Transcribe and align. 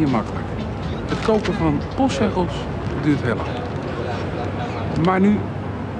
hier 0.00 0.08
makkelijk. 0.08 0.46
Het 1.08 1.20
kopen 1.20 1.54
van 1.54 1.80
postzegels 1.96 2.52
duurt 3.02 3.22
heel 3.22 3.36
lang. 3.36 3.48
Maar 5.04 5.20
nu 5.20 5.38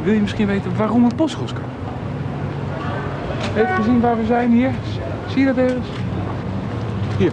wil 0.02 0.12
je 0.12 0.20
misschien 0.20 0.46
weten 0.46 0.76
waarom 0.76 1.04
een 1.04 1.14
postzegels 1.14 1.52
kan. 1.52 1.62
Je 3.54 3.66
gezien 3.76 4.00
waar 4.00 4.16
we 4.16 4.26
zijn 4.26 4.50
hier? 4.50 4.70
Zie 5.28 5.38
je 5.38 5.46
dat 5.46 5.56
ergens? 5.56 5.86
Hier. 7.18 7.32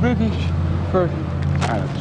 British 0.00 0.46
Virgin 0.90 1.24
Islands. 1.60 2.00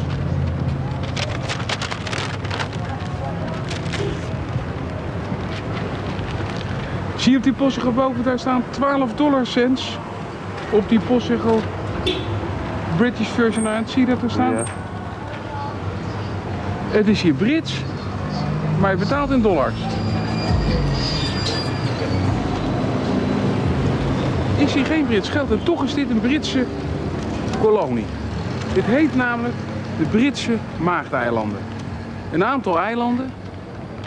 Zie 7.15 7.31
je 7.31 7.37
op 7.37 7.43
die 7.43 7.53
postzegel 7.53 7.91
boven, 7.91 8.23
daar 8.23 8.39
staan 8.39 8.63
12 8.69 9.13
dollar 9.13 9.45
cents 9.45 9.97
op 10.71 10.89
die 10.89 10.99
postzegel 10.99 11.59
British 12.97 13.27
Virgin 13.27 13.63
Islands. 13.63 13.91
Zie 13.91 14.05
je 14.05 14.07
dat 14.07 14.21
er 14.21 14.31
staan? 14.31 14.51
Ja. 14.51 14.63
Het 16.91 17.07
is 17.07 17.21
hier 17.21 17.33
Brits, 17.33 17.81
maar 18.79 18.91
je 18.91 18.97
betaalt 18.97 19.31
in 19.31 19.41
dollars. 19.41 19.75
Ik 24.57 24.67
zie 24.67 24.85
geen 24.85 25.05
Brits 25.05 25.29
geld 25.29 25.51
en 25.51 25.63
toch 25.63 25.83
is 25.83 25.93
dit 25.93 26.09
een 26.09 26.19
Britse 26.19 26.65
kolonie. 27.59 28.05
Dit 28.73 28.83
heet 28.83 29.15
namelijk 29.15 29.55
de 29.97 30.03
Britse 30.03 30.57
Maagdeilanden. 30.77 31.59
Een 32.31 32.43
aantal 32.45 32.79
eilanden 32.79 33.31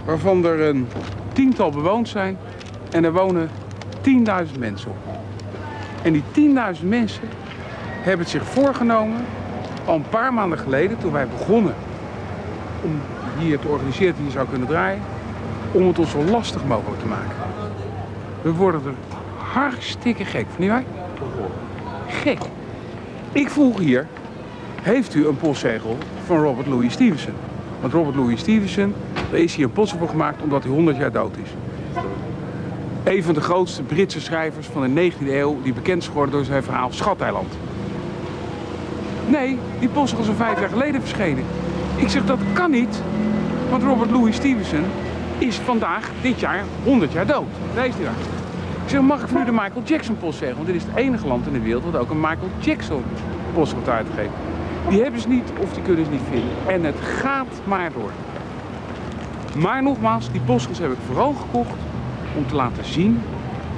waarvan 0.05 0.45
er 0.45 0.61
een 0.61 0.89
tiental 1.33 1.71
bewoond 1.71 2.09
zijn 2.09 2.39
en 2.91 3.05
er 3.05 3.13
wonen 3.13 3.51
10.000 4.01 4.59
mensen 4.59 4.91
op. 4.91 4.97
En 6.03 6.13
die 6.13 6.23
10.000 6.81 6.85
mensen 6.89 7.29
hebben 8.05 8.27
het 8.27 8.35
zich 8.35 8.45
voorgenomen 8.45 9.25
al 9.85 9.95
een 9.95 10.09
paar 10.09 10.35
maanden 10.35 10.59
geleden 10.59 10.99
toen 10.99 11.13
wij 11.13 11.29
begonnen 11.29 11.75
om 12.83 13.01
hier 13.39 13.59
te 13.59 13.69
organiseren 13.69 14.15
hier 14.23 14.31
zou 14.31 14.49
kunnen 14.49 14.69
draaien, 14.69 15.03
om 15.73 15.87
het 15.87 15.99
ons 15.99 16.11
zo 16.11 16.23
lastig 16.23 16.65
mogelijk 16.65 17.01
te 17.01 17.07
maken. 17.07 17.37
We 18.43 18.53
worden 18.53 18.81
er 18.87 18.95
hartstikke 19.37 20.25
gek 20.25 20.47
van, 20.57 20.67
wij? 20.67 20.85
Gek. 22.07 22.39
Ik 23.33 23.51
vroeg 23.51 23.79
hier, 23.79 24.07
heeft 24.83 25.15
u 25.15 25.27
een 25.27 25.37
postzegel 25.37 25.99
van 26.27 26.39
Robert 26.39 26.67
Louis 26.67 26.93
Stevenson? 26.93 27.35
Want 27.81 27.93
Robert 27.93 28.17
Louis 28.17 28.41
Stevenson, 28.41 28.95
daar 29.31 29.41
is 29.41 29.55
hier 29.55 29.65
een 29.65 29.73
postzegel 29.73 30.07
voor 30.07 30.15
gemaakt 30.15 30.43
omdat 30.43 30.63
hij 30.63 30.73
100 30.73 30.97
jaar 30.97 31.13
dood 31.13 31.37
is. 31.43 31.51
Een 33.05 33.23
van 33.23 33.35
de 33.35 33.41
grootste 33.41 33.83
Britse 33.83 34.21
schrijvers 34.21 34.67
van 34.67 34.95
de 34.95 35.13
19e 35.13 35.29
eeuw, 35.29 35.63
die 35.63 35.73
bekend 35.73 36.03
is 36.03 36.09
geworden 36.09 36.35
door 36.35 36.45
zijn 36.45 36.63
verhaal 36.63 36.93
Schateiland. 36.93 37.53
Nee, 39.27 39.59
die 39.79 39.89
postzegel 39.89 40.25
is 40.25 40.37
vijf 40.37 40.61
jaar 40.61 40.69
geleden 40.69 41.01
verschenen. 41.01 41.45
Ik 41.97 42.09
zeg, 42.09 42.25
dat 42.25 42.39
kan 42.53 42.71
niet, 42.71 43.03
want 43.71 43.83
Robert 43.83 44.11
Louis 44.11 44.37
Stevenson 44.37 44.85
is 45.39 45.57
vandaag, 45.57 46.11
dit 46.23 46.41
jaar, 46.41 46.65
100 46.85 47.13
jaar 47.13 47.27
dood. 47.27 47.47
Daar 47.75 47.87
is 47.87 47.95
daar. 48.03 48.13
Ik 48.85 48.91
zeg, 48.91 49.01
mag 49.01 49.23
ik 49.23 49.29
voor 49.29 49.41
u 49.41 49.45
de 49.45 49.53
Michael 49.53 49.83
Jackson 49.85 50.19
postzegel? 50.19 50.55
Want 50.55 50.67
dit 50.67 50.77
is 50.77 50.83
het 50.83 50.97
enige 50.97 51.27
land 51.27 51.47
in 51.47 51.53
de 51.53 51.61
wereld 51.61 51.85
wat 51.85 51.97
ook 51.97 52.11
een 52.11 52.21
Michael 52.21 52.51
Jackson 52.59 53.03
postzegel 53.55 53.93
uitgeeft. 53.93 54.33
Die 54.89 55.03
hebben 55.03 55.21
ze 55.21 55.29
niet 55.29 55.53
of 55.61 55.73
die 55.73 55.83
kunnen 55.83 56.05
ze 56.05 56.11
niet 56.11 56.21
vinden. 56.31 56.51
En 56.67 56.85
het 56.85 57.01
gaat 57.01 57.61
maar 57.65 57.93
door. 57.93 58.11
Maar 59.57 59.83
nogmaals, 59.83 60.31
die 60.31 60.41
postzegels 60.41 60.79
heb 60.79 60.93
ik 60.93 60.99
vooral 61.07 61.33
gekocht 61.33 61.79
om 62.37 62.47
te 62.47 62.55
laten 62.55 62.85
zien 62.85 63.21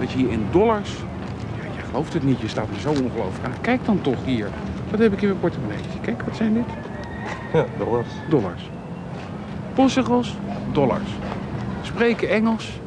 dat 0.00 0.10
je 0.10 0.18
hier 0.18 0.30
in 0.30 0.46
dollars... 0.50 0.90
Ja, 1.56 1.64
je 1.76 1.82
gelooft 1.88 2.12
het 2.12 2.22
niet, 2.22 2.40
je 2.40 2.48
staat 2.48 2.68
er 2.74 2.80
zo 2.80 2.88
ongelooflijk 2.88 3.44
aan. 3.44 3.60
Kijk 3.60 3.84
dan 3.84 4.00
toch 4.00 4.24
hier. 4.24 4.48
Wat 4.90 5.00
heb 5.00 5.12
ik 5.12 5.22
in 5.22 5.28
mijn 5.28 5.40
portemonnee? 5.40 5.78
Kijk, 6.00 6.22
wat 6.22 6.36
zijn 6.36 6.54
dit? 6.54 6.64
Ja, 7.52 7.64
dollars. 7.78 8.08
Dollars. 8.28 8.70
Postzegels, 9.74 10.36
dollars. 10.72 11.10
Spreken 11.82 12.28
Engels. 12.28 12.80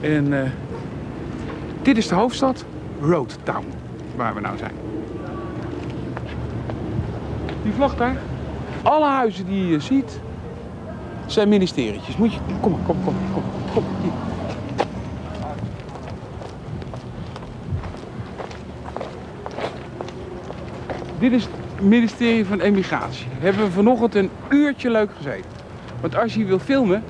En 0.00 0.42
eh, 0.42 0.50
dit 1.82 1.96
is 1.96 2.08
de 2.08 2.14
hoofdstad, 2.14 2.64
Road 3.00 3.38
Town, 3.42 3.64
waar 4.16 4.34
we 4.34 4.40
nou 4.40 4.58
zijn. 4.58 4.74
Die 7.62 7.72
vlag 7.72 7.96
daar. 7.96 8.16
Alle 8.82 9.06
huizen 9.08 9.46
die 9.46 9.66
je 9.66 9.80
ziet, 9.80 10.20
zijn 11.26 11.48
ministerietjes. 11.48 12.16
Moet 12.16 12.32
je, 12.32 12.38
kom 12.60 12.72
maar, 12.72 12.80
kom, 12.86 12.96
kom, 13.04 13.14
kom, 13.32 13.42
kom. 13.72 13.84
Hier. 14.02 14.29
Dit 21.20 21.32
is 21.32 21.42
het 21.42 21.80
ministerie 21.80 22.46
van 22.46 22.60
Emigratie. 22.60 23.26
Hebben 23.38 23.64
we 23.64 23.70
vanochtend 23.70 24.14
een 24.14 24.30
uurtje 24.48 24.90
leuk 24.90 25.10
gezeten. 25.16 25.50
Want 26.00 26.16
als 26.16 26.34
je 26.34 26.44
wil 26.44 26.58
filmen, 26.58 27.02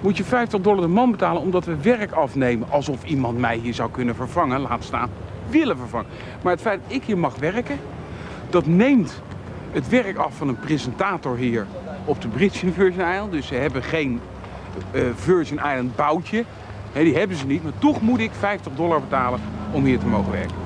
moet 0.00 0.16
je 0.16 0.24
50 0.24 0.60
dollar 0.60 0.80
de 0.80 0.86
man 0.86 1.10
betalen 1.10 1.42
omdat 1.42 1.64
we 1.64 1.76
werk 1.82 2.12
afnemen. 2.12 2.70
Alsof 2.70 3.04
iemand 3.04 3.38
mij 3.38 3.56
hier 3.56 3.74
zou 3.74 3.90
kunnen 3.90 4.14
vervangen, 4.14 4.60
laat 4.60 4.84
staan, 4.84 5.10
willen 5.48 5.76
vervangen. 5.76 6.06
Maar 6.42 6.52
het 6.52 6.60
feit 6.60 6.80
dat 6.86 6.96
ik 6.96 7.04
hier 7.04 7.18
mag 7.18 7.36
werken, 7.36 7.78
dat 8.50 8.66
neemt 8.66 9.22
het 9.70 9.88
werk 9.88 10.16
af 10.16 10.36
van 10.36 10.48
een 10.48 10.58
presentator 10.58 11.36
hier 11.36 11.66
op 12.04 12.20
de 12.20 12.28
Britse 12.28 12.72
Virgin 12.72 13.10
Island. 13.12 13.32
Dus 13.32 13.46
ze 13.46 13.54
hebben 13.54 13.82
geen 13.82 14.20
eh, 14.90 15.02
Virgin 15.14 15.56
Island 15.56 15.96
boutje. 15.96 16.44
Die 16.92 17.16
hebben 17.16 17.36
ze 17.36 17.46
niet, 17.46 17.62
maar 17.62 17.78
toch 17.78 18.00
moet 18.00 18.20
ik 18.20 18.30
50 18.38 18.72
dollar 18.72 19.00
betalen 19.00 19.40
om 19.72 19.84
hier 19.84 19.98
te 19.98 20.06
mogen 20.06 20.32
werken. 20.32 20.56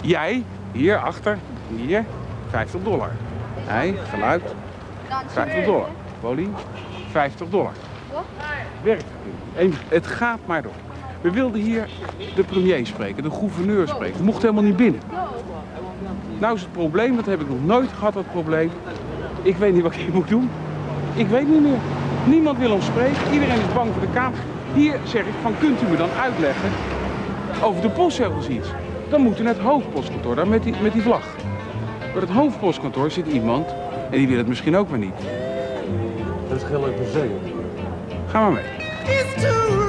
Jij, 0.00 0.44
hier 0.72 0.96
achter, 0.96 1.38
hier, 1.76 2.04
50 2.50 2.82
dollar. 2.82 3.10
Hij, 3.64 3.94
geluid, 4.08 4.42
50 5.26 5.64
dollar. 5.64 5.88
Volume, 6.20 6.54
50 7.10 7.48
dollar. 7.48 7.72
Werkvergunning. 8.82 9.34
En 9.54 9.72
Het 9.88 10.06
gaat 10.06 10.38
maar 10.44 10.62
door. 10.62 10.72
We 11.20 11.30
wilden 11.30 11.60
hier 11.60 11.88
de 12.34 12.44
premier 12.44 12.86
spreken, 12.86 13.22
de 13.22 13.30
gouverneur 13.30 13.88
spreken. 13.88 14.18
We 14.18 14.24
mochten 14.24 14.42
helemaal 14.48 14.70
niet 14.70 14.76
binnen. 14.76 15.00
Nou 16.38 16.54
is 16.54 16.60
het 16.60 16.72
probleem, 16.72 17.16
dat 17.16 17.26
heb 17.26 17.40
ik 17.40 17.48
nog 17.48 17.64
nooit 17.64 17.92
gehad, 17.92 18.14
dat 18.14 18.30
probleem. 18.30 18.70
Ik 19.42 19.56
weet 19.56 19.74
niet 19.74 19.82
wat 19.82 19.94
ik 19.94 20.00
hier 20.00 20.14
moet 20.14 20.28
doen. 20.28 20.50
Ik 21.14 21.26
weet 21.26 21.48
niet 21.48 21.62
meer. 21.62 21.78
Niemand 22.24 22.58
wil 22.58 22.72
ons 22.72 22.86
spreken. 22.86 23.32
Iedereen 23.32 23.58
is 23.58 23.74
bang 23.74 23.92
voor 23.92 24.00
de 24.00 24.12
kamer. 24.12 24.38
Hier 24.74 24.98
zeg 25.04 25.22
ik 25.22 25.34
van, 25.42 25.54
kunt 25.58 25.82
u 25.82 25.86
me 25.86 25.96
dan 25.96 26.10
uitleggen 26.20 26.70
over 27.62 27.82
de 27.82 27.90
postzegels 27.90 28.48
iets? 28.48 28.68
Dan 29.10 29.20
moet 29.20 29.40
u 29.40 29.42
naar 29.42 29.54
het 29.54 29.62
hoofdpostkantoor, 29.62 30.34
daar 30.34 30.48
met 30.48 30.62
die, 30.62 30.74
met 30.82 30.92
die 30.92 31.02
vlag. 31.02 31.26
Bij 32.16 32.24
het 32.24 32.34
hoofdpostkantoor 32.34 33.10
zit 33.10 33.26
iemand 33.26 33.74
en 34.10 34.18
die 34.18 34.28
wil 34.28 34.36
het 34.36 34.46
misschien 34.46 34.76
ook 34.76 34.88
maar 34.88 34.98
niet. 34.98 35.14
Dat 36.48 36.56
is 36.56 36.68
leuk 36.80 36.98
museum. 36.98 37.38
Ga 38.26 38.40
maar 38.40 38.52
mee. 38.52 39.85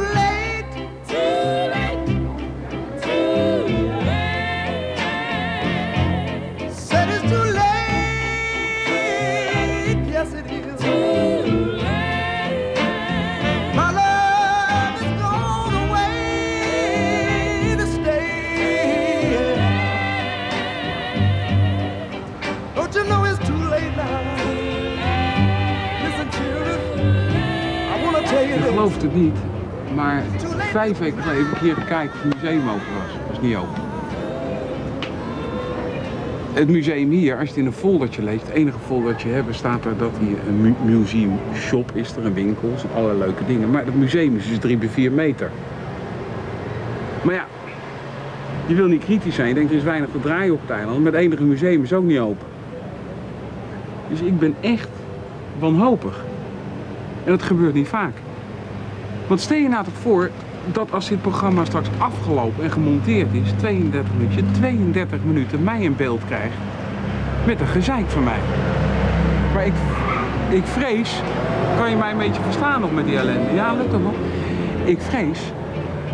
Vijf 30.96 31.00
weken 31.00 31.22
geleden 31.24 31.46
heb 31.46 31.56
ik 31.56 31.62
hier 31.62 31.76
gekeken 31.76 32.10
of 32.14 32.22
het 32.24 32.34
museum 32.42 32.60
open 32.70 32.94
was. 33.04 33.12
Het 33.14 33.28
was 33.30 33.42
niet 33.42 33.56
open. 33.56 33.82
Het 36.54 36.70
museum 36.70 37.10
hier, 37.10 37.34
als 37.34 37.42
je 37.44 37.48
het 37.50 37.58
in 37.58 37.66
een 37.66 37.74
foldertje 37.74 38.24
leest, 38.24 38.42
het 38.48 38.56
enige 38.56 38.78
foldertje 38.86 39.30
hebben, 39.30 39.54
staat 39.56 39.86
er 39.86 39.98
dat 39.98 40.12
hier 40.20 40.38
een 40.48 40.62
mu- 40.62 40.98
museum 40.98 41.40
shop 41.56 41.92
is, 41.94 42.16
er 42.16 42.26
een 42.26 42.34
winkel, 42.34 42.74
zijn 42.76 42.92
allerlei 42.96 43.20
leuke 43.20 43.46
dingen. 43.46 43.72
Maar 43.72 43.86
het 43.86 43.96
museum 43.96 44.36
is 44.36 44.48
dus 44.48 44.60
drie 44.60 44.78
bij 44.78 44.90
vier 44.90 45.12
meter. 45.12 45.50
Maar 47.22 47.34
ja, 47.34 47.46
je 48.66 48.76
wil 48.76 48.88
niet 48.88 49.04
kritisch 49.04 49.36
zijn, 49.36 49.48
je 49.48 49.54
denkt 49.54 49.72
er 49.72 49.78
is 49.78 49.84
weinig 49.84 50.10
te 50.12 50.20
draaien 50.20 50.54
op 50.54 50.62
het 50.62 50.70
eiland, 50.70 51.04
maar 51.04 51.12
het 51.12 51.22
enige 51.22 51.44
museum 51.44 51.84
is 51.84 51.94
ook 51.94 52.04
niet 52.04 52.20
open. 52.20 52.48
Dus 54.10 54.20
ik 54.20 54.40
ben 54.40 54.56
echt 54.60 54.90
wanhopig. 55.60 56.24
En 57.24 57.32
dat 57.32 57.42
gebeurt 57.44 57.74
niet 57.74 57.88
vaak. 57.88 58.14
Want 59.28 59.40
stel 59.42 59.58
je 59.58 59.70
nou 59.70 59.84
toch 59.84 59.94
voor 60.02 60.30
dat 60.72 60.92
als 60.92 61.10
dit 61.10 61.22
programma 61.22 61.66
straks 61.66 61.88
afgelopen 61.98 62.64
en 62.64 62.72
gemonteerd 62.72 63.34
is, 63.34 63.52
32 63.58 64.12
minuten, 64.18 64.46
je 64.46 64.52
32 64.52 65.20
minuten 65.24 65.64
mij 65.64 65.82
in 65.82 65.96
beeld 65.96 66.22
krijgt 66.26 66.56
met 67.46 67.62
een 67.62 67.68
gezeik 67.68 68.10
van 68.10 68.24
mij. 68.24 68.40
Maar 69.54 69.66
ik, 69.66 69.74
ik 70.50 70.66
vrees, 70.66 71.22
kan 71.78 71.90
je 71.90 71.96
mij 71.96 72.12
een 72.12 72.18
beetje 72.18 72.42
verstaan 72.42 72.82
nog 72.82 72.94
met 72.94 73.06
die 73.06 73.18
ellende? 73.18 73.54
Ja, 73.54 73.74
lukt 73.74 73.92
dat 73.92 74.02
nog? 74.02 74.14
Ik 74.84 75.02
vrees 75.02 75.40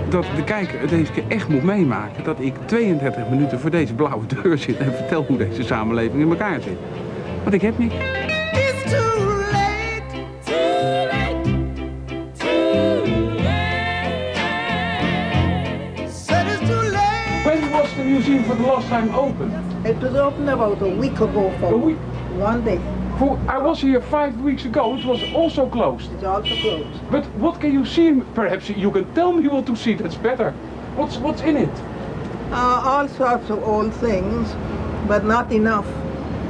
dat 0.09 0.25
de 0.35 0.43
kijker 0.43 0.79
het 0.79 0.89
deze 0.89 1.11
keer 1.11 1.23
echt 1.27 1.47
moet 1.47 1.63
meemaken. 1.63 2.23
Dat 2.23 2.39
ik 2.39 2.53
32 2.65 3.29
minuten 3.29 3.59
voor 3.59 3.69
deze 3.69 3.93
blauwe 3.93 4.25
deur 4.25 4.57
zit 4.57 4.77
en 4.77 4.93
vertel 4.93 5.25
hoe 5.27 5.37
deze 5.37 5.63
samenleving 5.63 6.21
in 6.21 6.29
elkaar 6.29 6.61
zit. 6.61 6.77
Want 7.43 7.55
ik 7.55 7.61
heb 7.61 7.77
niks. 7.77 8.22
For 18.43 18.55
the 18.55 18.63
last 18.63 18.87
time 18.89 19.13
open? 19.15 19.51
It 19.85 19.97
was 19.97 20.15
open 20.15 20.49
about 20.49 20.81
a 20.81 20.87
week 20.89 21.15
ago 21.19 21.51
for 21.59 21.73
A 21.73 21.77
week? 21.77 21.97
one 22.37 22.63
day. 22.63 22.79
For, 23.19 23.37
I 23.47 23.57
was 23.59 23.79
here 23.79 24.01
five 24.01 24.39
weeks 24.41 24.65
ago. 24.65 24.95
It 24.97 25.05
was 25.05 25.21
also 25.33 25.69
closed. 25.69 26.11
It's 26.13 26.23
also 26.23 26.55
closed. 26.55 27.11
But 27.11 27.25
what 27.35 27.59
can 27.61 27.71
you 27.71 27.85
see? 27.85 28.21
Perhaps 28.33 28.69
you 28.69 28.89
can 28.91 29.13
tell 29.13 29.31
me 29.33 29.47
what 29.47 29.65
to 29.67 29.75
see. 29.75 29.93
That's 29.93 30.15
better. 30.15 30.51
What's 30.95 31.17
what's 31.17 31.41
in 31.41 31.57
it? 31.57 31.69
Uh, 32.51 32.81
all 32.85 33.07
sorts 33.07 33.49
of 33.49 33.63
old 33.63 33.93
things, 33.95 34.51
but 35.07 35.25
not 35.25 35.51
enough. 35.51 35.87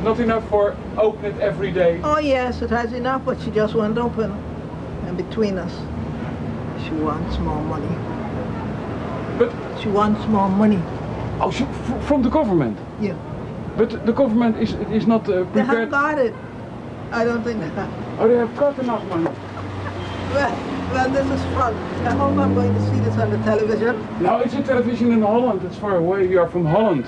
Not 0.04 0.19
enough 0.19 0.48
for 0.50 0.75
open 0.98 1.25
it 1.25 1.40
every 1.42 1.72
day. 1.72 2.00
Oh 2.04 2.19
yes, 2.19 2.62
it 2.62 2.69
has 2.69 2.94
enough, 2.94 3.24
but 3.25 3.40
she 3.42 3.51
just 3.51 3.74
won't 3.75 3.98
open. 3.98 4.31
And 5.06 5.18
between 5.18 5.57
us, 5.57 5.74
she 6.84 6.92
wants 6.92 7.38
more 7.40 7.62
money. 7.62 7.95
But 9.38 9.51
She 9.81 9.90
wants 9.90 10.25
more 10.28 10.48
money. 10.50 10.81
Oh, 11.41 11.51
so 11.51 11.65
f- 11.65 12.03
from 12.07 12.21
the 12.24 12.30
government. 12.30 12.77
Yeah. 13.01 13.15
But 13.77 14.06
the 14.06 14.13
government 14.13 14.57
is 14.57 14.74
is 14.91 15.07
not 15.07 15.27
uh, 15.27 15.31
They 15.31 15.44
prepared. 15.44 15.68
haven't 15.68 15.89
got 15.91 16.18
it. 16.19 16.33
I 17.12 17.24
don't 17.25 17.44
think 17.44 17.59
they 17.59 17.69
have. 17.69 17.89
Oh, 18.19 18.27
they 18.27 18.38
have 18.38 18.56
got 18.57 18.77
enough 18.80 19.03
money. 19.09 19.30
Well, 20.33 20.56
well, 20.94 21.09
this 21.09 21.25
is 21.38 21.41
fun. 21.56 21.74
I 22.06 22.12
hope 22.12 22.38
I'm 22.38 22.53
going 22.56 22.74
to 22.74 22.81
see 22.89 23.00
this 23.00 23.18
on 23.18 23.30
the 23.31 23.38
television 23.39 23.95
No, 24.21 24.39
it's 24.39 24.53
a 24.53 24.63
television 24.63 25.12
in 25.12 25.21
Holland. 25.21 25.62
It's 25.63 25.77
far 25.77 25.95
away. 25.97 26.27
You 26.27 26.39
are 26.41 26.50
from 26.50 26.65
Holland. 26.65 27.06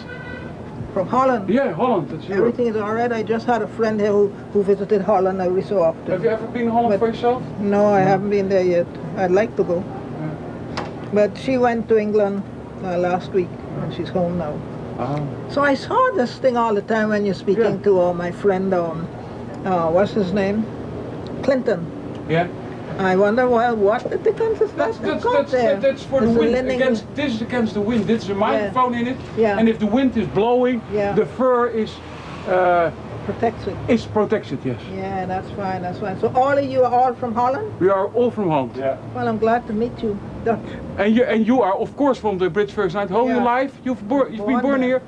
from 0.94 1.07
Holland. 1.07 1.50
Yeah, 1.50 1.72
Holland. 1.74 2.10
That's 2.10 2.25
Europe. 2.27 2.39
Everything 2.54 2.68
is 2.68 2.75
all 2.81 2.94
right. 2.94 3.12
I 3.12 3.22
just 3.24 3.45
had 3.48 3.62
a 3.62 3.68
friend 3.68 4.00
here 4.00 4.12
who, 4.12 4.27
who 4.54 4.63
visited 4.63 5.01
Holland 5.01 5.42
every 5.42 5.63
so 5.63 5.81
often. 5.83 6.06
Have 6.12 6.24
you 6.24 6.30
ever 6.30 6.48
been 6.48 6.63
in 6.63 6.69
Holland 6.69 6.92
But- 6.92 7.00
for 7.00 7.07
yourself? 7.07 7.42
No, 7.60 7.86
I 7.88 8.01
haven't 8.01 8.30
been 8.30 8.48
there 8.50 8.63
yet. 8.63 8.88
I'd 9.18 9.31
like 9.31 9.56
to 9.57 9.63
go. 9.63 9.83
But 11.13 11.38
she 11.38 11.57
went 11.57 11.88
to 11.89 11.98
England 11.98 12.44
uh, 12.83 12.98
last 12.98 13.31
week 13.31 13.50
and 13.83 13.94
she's 13.94 14.10
home 14.10 14.38
now. 14.38 14.60
Oh. 14.98 15.27
So 15.50 15.62
I 15.62 15.74
saw 15.74 16.12
this 16.16 16.38
thing 16.38 16.57
all 16.57 16.74
the 16.74 16.81
time 16.81 17.10
when 17.10 17.25
you're 17.25 17.36
speaking 17.36 17.63
Yeah. 17.77 17.83
to 17.83 18.01
uh, 18.01 18.13
my 18.13 18.31
friend, 18.31 18.74
um, 18.74 19.07
uh, 19.66 19.89
what's 19.92 20.13
his 20.13 20.31
name? 20.33 20.66
Clinton. 21.44 21.86
Yeah. 22.30 22.48
I 22.98 23.18
wonder, 23.18 23.50
well, 23.50 23.75
what 23.75 24.04
the 24.10 24.18
Clinton 24.31 24.69
That's 24.77 24.98
that's 25.00 25.24
got 25.24 25.33
that's, 25.33 25.51
there? 25.51 25.80
that's 25.81 26.04
for 26.04 26.22
the 26.22 26.27
There's 26.27 26.38
wind. 26.39 26.51
linen- 26.54 26.75
Against 26.81 27.13
this 27.13 27.33
is 27.36 27.42
against 27.42 27.74
the 27.74 27.81
wind. 27.81 28.06
This 28.07 28.24
is 28.24 28.30
a 28.30 28.36
microphone 28.36 28.94
in 28.95 29.07
it. 29.07 29.18
Yeah. 29.38 29.57
And 29.60 29.68
if 29.68 29.80
the 29.80 29.86
wind 29.86 30.16
is 30.16 30.27
blowing, 30.27 30.81
Yeah. 30.94 31.12
the 31.12 31.25
fur 31.25 31.68
is 31.68 31.92
uh, 32.48 32.92
protection. 33.25 33.77
is 33.88 34.06
protected. 34.06 34.60
Yes. 34.63 34.80
Yeah, 34.94 35.25
that's 35.25 35.50
fine, 35.51 35.81
that's 35.81 36.00
fine. 36.00 36.19
So 36.19 36.27
all 36.36 36.57
of 36.57 36.66
you 36.66 36.83
are 36.83 36.94
all 36.94 37.13
from 37.13 37.33
Holland? 37.33 37.80
We 37.80 37.89
are 37.89 38.07
all 38.07 38.31
from 38.31 38.50
Holland. 38.50 38.75
Yeah. 38.75 38.98
Well, 39.13 39.27
I'm 39.27 39.38
glad 39.39 39.66
to 39.68 39.74
meet 39.74 39.98
you, 40.01 40.18
Dutch. 40.44 40.60
And 40.98 41.16
you 41.16 41.24
and 41.24 41.45
you 41.48 41.62
are 41.62 41.75
of 41.75 41.95
course 41.98 42.18
from 42.18 42.38
the 42.38 42.50
British 42.50 42.75
First 42.75 42.95
Night. 42.95 43.10
Whole 43.10 43.27
Yeah. 43.27 43.36
your 43.36 43.44
life 43.44 43.74
you've, 43.83 44.07
bor- 44.07 44.30
you've 44.30 44.48
been 44.48 44.62
born 44.62 44.81
here, 44.81 45.01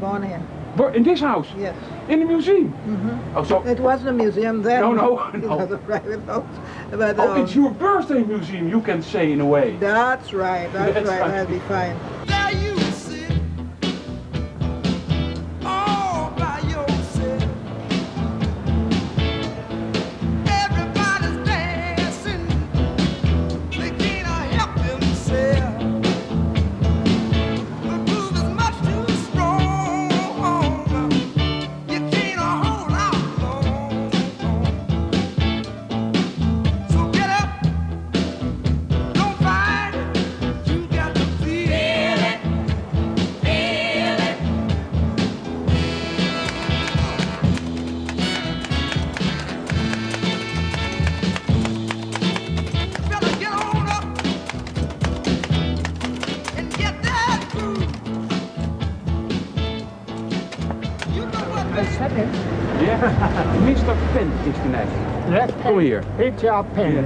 Born 0.00 0.22
here, 0.22 0.42
Bor- 0.76 0.92
in 0.92 1.02
this 1.02 1.20
house, 1.20 1.46
yes. 1.58 1.76
in 2.08 2.20
the 2.20 2.26
museum. 2.26 2.72
Oh, 3.36 3.44
so 3.44 3.62
It 3.66 3.78
wasn't 3.80 4.08
a 4.10 4.12
museum 4.12 4.62
then. 4.62 4.80
No, 4.80 4.92
no, 4.92 5.30
no. 5.34 5.38
It 5.38 5.62
was 5.62 5.70
a 5.72 5.78
private 5.78 6.20
house. 6.24 6.44
But, 6.90 7.18
oh, 7.18 7.32
um, 7.32 7.42
it's 7.42 7.54
your 7.54 7.70
birthday 7.70 8.22
museum. 8.24 8.68
You 8.68 8.80
can 8.80 9.02
say 9.02 9.30
in 9.32 9.40
a 9.40 9.46
way. 9.46 9.76
That's 9.78 10.32
right, 10.32 10.72
that's, 10.72 10.94
That's 10.94 11.08
right, 11.08 11.20
right. 11.20 11.30
that'll 11.30 11.52
be 11.52 11.60
fine. 11.60 11.96
Here. 65.80 66.04
H.R. 66.18 66.64
Penn. 66.64 67.04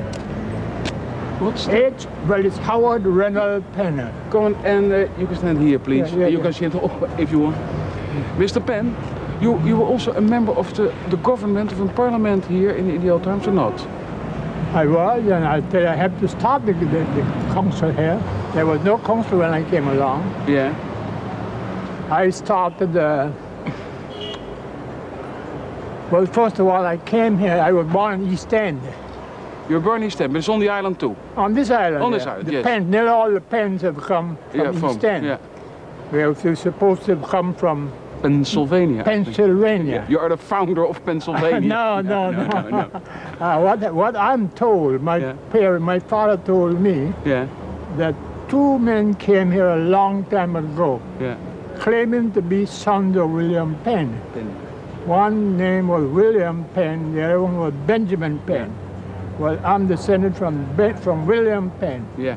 What's 1.40 1.68
H. 1.68 2.06
Well, 2.26 2.44
it's 2.44 2.58
Howard 2.58 3.06
Reynolds 3.06 3.66
Penn. 3.74 4.12
Come 4.30 4.44
on, 4.44 4.54
and 4.66 4.92
uh, 4.92 5.08
you 5.18 5.26
can 5.26 5.36
stand 5.36 5.60
here, 5.60 5.78
please. 5.78 6.10
Yeah, 6.12 6.18
yeah, 6.18 6.26
you 6.28 6.38
yeah. 6.38 6.44
can 6.44 6.52
sit 6.52 6.74
up 6.74 7.20
if 7.20 7.30
you 7.32 7.40
want. 7.40 7.56
Mr. 8.38 8.64
Penn, 8.64 8.96
you, 9.40 9.60
you 9.66 9.76
were 9.76 9.86
also 9.86 10.12
a 10.12 10.20
member 10.20 10.52
of 10.52 10.72
the, 10.74 10.94
the 11.10 11.16
government 11.16 11.72
of 11.72 11.80
a 11.80 11.88
parliament 11.88 12.44
here 12.46 12.70
in 12.70 13.00
the 13.00 13.10
old 13.10 13.24
times 13.24 13.46
or 13.46 13.52
not? 13.52 13.78
I 14.74 14.86
was, 14.86 15.22
and 15.22 15.44
I 15.44 15.60
tell 15.60 15.86
I 15.86 15.94
had 15.94 16.18
to 16.20 16.28
start 16.28 16.66
the, 16.66 16.72
the, 16.72 16.86
the 16.86 17.22
council 17.52 17.92
here. 17.92 18.20
There 18.54 18.66
was 18.66 18.82
no 18.82 18.98
council 18.98 19.38
when 19.38 19.54
I 19.54 19.68
came 19.70 19.86
along. 19.86 20.22
Yeah. 20.48 20.74
I 22.10 22.30
started, 22.30 22.96
uh, 22.96 23.30
well, 26.10 26.26
first 26.26 26.58
of 26.58 26.66
all, 26.66 26.84
I 26.84 26.96
came 26.98 27.38
here, 27.38 27.58
I 27.58 27.72
was 27.72 27.86
born 27.86 28.22
in 28.22 28.32
East 28.32 28.52
End. 28.52 28.80
You're 29.68 29.80
born 29.80 30.02
in 30.02 30.08
East 30.08 30.20
End, 30.20 30.32
but 30.32 30.38
it's 30.40 30.48
on 30.48 30.60
the 30.60 30.68
island 30.68 31.00
too. 31.00 31.16
On 31.36 31.54
this 31.54 31.70
island. 31.70 32.02
On 32.04 32.12
this 32.12 32.24
here. 32.24 32.32
island, 32.32 32.48
the 32.48 32.52
yes. 32.52 32.64
Penn, 32.64 32.90
nearly 32.90 33.08
all 33.08 33.30
the 33.30 33.40
Penns 33.40 33.82
have 33.82 33.96
come 33.96 34.36
from 34.50 34.60
yeah, 34.60 34.72
from 34.72 34.90
East 34.90 35.04
End. 35.04 35.26
yeah. 35.26 35.38
We 36.12 36.22
are 36.22 36.54
supposed 36.54 37.04
to 37.04 37.16
have 37.16 37.28
come 37.28 37.54
from 37.54 37.90
Pennsylvania. 38.22 39.04
Pennsylvania. 39.04 40.06
You 40.08 40.18
are 40.18 40.28
the 40.28 40.36
founder 40.36 40.86
of 40.86 41.04
Pennsylvania. 41.04 41.68
no, 41.76 42.00
no, 42.00 42.30
no, 42.30 42.46
no. 42.46 42.60
no, 42.60 42.70
no. 42.70 43.02
Uh, 43.40 43.60
what, 43.60 43.92
what 43.94 44.16
I'm 44.16 44.48
told, 44.50 45.02
my 45.02 45.16
Yeah. 45.18 45.32
parent, 45.50 45.82
my 45.84 45.98
father 45.98 46.36
told 46.36 46.80
me 46.80 47.12
Yeah, 47.24 47.48
that 47.96 48.14
two 48.48 48.78
men 48.78 49.14
came 49.14 49.50
here 49.50 49.68
a 49.68 49.76
long 49.78 50.24
time 50.26 50.56
ago, 50.56 51.02
yeah. 51.20 51.36
claiming 51.80 52.30
to 52.32 52.40
be 52.42 52.64
sons 52.64 53.16
of 53.16 53.30
William 53.30 53.74
Penn. 53.82 54.20
Penn. 54.32 54.54
One 55.06 55.56
name 55.58 55.88
was 55.88 56.04
William 56.04 56.64
Penn, 56.74 57.14
the 57.14 57.22
other 57.24 57.42
one 57.42 57.58
was 57.58 57.74
Benjamin 57.86 58.38
Penn. 58.46 58.74
Well, 59.38 59.58
I'm 59.64 59.86
descended 59.86 60.34
from 60.36 60.64
ben, 60.76 60.96
from 60.96 61.26
William 61.26 61.70
Penn. 61.72 62.06
Yeah. 62.16 62.36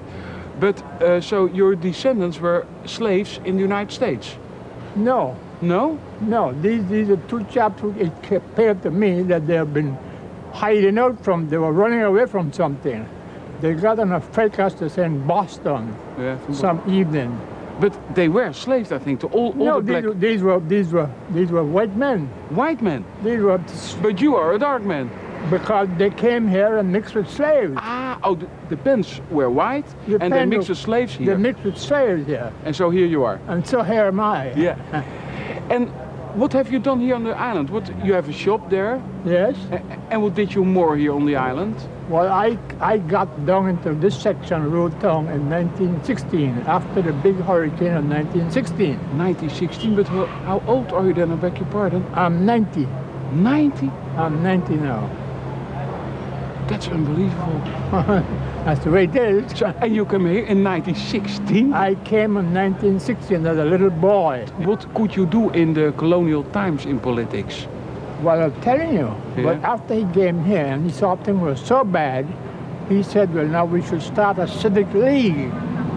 But 0.59 0.81
uh, 1.01 1.21
so 1.21 1.45
your 1.45 1.75
descendants 1.75 2.39
were 2.39 2.65
slaves 2.85 3.39
in 3.45 3.55
the 3.55 3.61
United 3.61 3.93
States? 3.93 4.35
No, 4.95 5.35
No? 5.61 5.97
no, 6.21 6.51
these 6.61 6.85
these 6.87 7.09
are 7.09 7.17
two 7.29 7.43
chaps 7.45 7.79
who 7.81 7.91
it 7.97 8.11
appeared 8.31 8.81
to 8.83 8.91
me 8.91 9.21
that 9.23 9.47
they 9.47 9.55
have 9.55 9.73
been 9.73 9.95
hiding 10.51 10.97
out 10.97 11.23
from, 11.23 11.47
they 11.49 11.57
were 11.57 11.71
running 11.71 12.01
away 12.01 12.25
from 12.25 12.51
something. 12.51 13.07
They 13.61 13.73
got 13.75 13.99
on 13.99 14.11
a 14.11 14.19
freight 14.19 14.53
custer 14.53 14.87
in 15.03 15.25
Boston 15.25 15.95
Yeah. 16.19 16.37
some 16.51 16.81
evening. 16.87 17.31
But 17.79 17.93
they 18.15 18.27
were 18.27 18.51
slaves, 18.53 18.91
I 18.91 18.97
think, 18.97 19.19
to 19.21 19.27
all, 19.27 19.49
all 19.59 19.65
No, 19.65 19.81
the 19.81 19.91
black 19.91 20.03
these, 20.03 20.07
were- 20.07 20.19
these 20.19 20.41
were 20.43 20.59
these 20.59 20.91
were 20.93 21.09
these 21.31 21.51
were 21.51 21.63
white 21.63 21.95
men. 21.95 22.27
white 22.49 22.81
men. 22.81 23.05
These 23.23 23.41
were 23.41 23.59
But 24.01 24.19
you 24.19 24.35
are 24.35 24.53
a 24.53 24.59
dark 24.59 24.83
man. 24.83 25.09
because 25.51 25.87
they 25.97 26.09
came 26.09 26.47
here 26.47 26.77
and 26.79 26.91
mixed 26.91 27.13
with 27.15 27.29
slaves. 27.29 27.73
Ah, 27.77 28.17
oh, 28.23 28.35
the, 28.35 28.47
the 28.69 28.77
Penns 28.77 29.21
were 29.29 29.49
white, 29.49 29.85
The 30.07 30.17
and 30.21 30.33
they 30.33 30.45
mixed 30.45 30.69
with 30.69 30.77
slaves 30.79 31.13
here. 31.13 31.27
They 31.35 31.41
mixed 31.41 31.63
with 31.63 31.77
slaves 31.77 32.25
here, 32.27 32.51
and 32.65 32.75
so 32.75 32.89
here 32.89 33.05
you 33.05 33.23
are. 33.23 33.39
and 33.47 33.65
so 33.65 33.83
here 33.83 34.05
am 34.07 34.19
I. 34.19 34.51
Yeah. 34.55 34.75
and 35.69 35.91
what 36.37 36.53
have 36.53 36.71
you 36.71 36.79
done 36.79 36.99
here 36.99 37.15
on 37.15 37.23
the 37.23 37.35
island? 37.37 37.69
What 37.69 37.85
you 38.05 38.13
have 38.13 38.29
a 38.29 38.33
shop 38.33 38.69
there, 38.69 39.01
Yes. 39.25 39.55
A- 39.71 39.81
and 40.11 40.21
what 40.23 40.35
did 40.35 40.53
you 40.55 40.63
more 40.63 40.95
here 40.95 41.13
on 41.13 41.25
the 41.25 41.35
island? 41.35 41.75
Well, 42.09 42.27
I 42.31 42.57
I 42.79 42.99
got 42.99 43.27
down 43.45 43.67
into 43.67 43.93
this 43.93 44.15
section 44.15 44.63
of 44.65 44.71
Road 44.71 44.93
Town 45.01 45.27
in 45.27 45.49
1916 45.49 46.63
after 46.67 47.01
the 47.01 47.11
big 47.11 47.35
hurricane 47.49 47.93
of 47.97 48.05
1916. 48.05 48.95
1916. 49.17 49.95
But 49.95 50.07
how, 50.07 50.25
how 50.47 50.61
old 50.67 50.93
are 50.93 51.05
you 51.05 51.13
then? 51.13 51.31
I 51.31 51.35
beg 51.35 51.57
your 51.57 51.67
pardon. 51.71 52.05
I'm 52.13 52.45
90. 52.45 52.87
90. 53.33 53.91
I'm 54.17 54.41
90 54.43 54.75
now. 54.77 55.09
That's 56.67 56.87
unbelievable. 56.89 57.59
That's 58.65 58.83
the 58.83 58.91
way 58.91 59.05
it 59.05 59.15
is. 59.15 59.57
So, 59.57 59.67
and 59.81 59.95
you 59.95 60.05
came 60.05 60.25
here 60.25 60.45
in 60.45 60.63
1916. 60.63 61.73
I 61.73 61.95
came 62.03 62.35
in 62.37 62.53
1916 62.53 63.45
as 63.47 63.57
a 63.57 63.63
little 63.65 63.89
boy. 63.89 64.45
What 64.57 64.93
could 64.93 65.15
you 65.15 65.25
do 65.25 65.49
in 65.51 65.73
the 65.73 65.93
colonial 65.97 66.43
times 66.45 66.85
in 66.85 66.99
politics? 66.99 67.67
Well, 68.21 68.41
I'm 68.43 68.61
telling 68.61 68.93
you. 68.95 69.13
But 69.37 69.63
after 69.63 69.93
he 69.93 70.05
came 70.13 70.43
here 70.43 70.65
and 70.65 70.83
he 70.83 70.91
saw 70.91 71.15
things 71.15 71.39
were 71.39 71.55
so 71.55 71.83
bad, 71.83 72.25
he 72.89 73.03
said, 73.03 73.33
well, 73.33 73.45
now 73.45 73.63
we 73.65 73.81
should 73.81 74.01
start 74.01 74.37
a 74.39 74.47
civic 74.47 74.91
league 74.93 75.51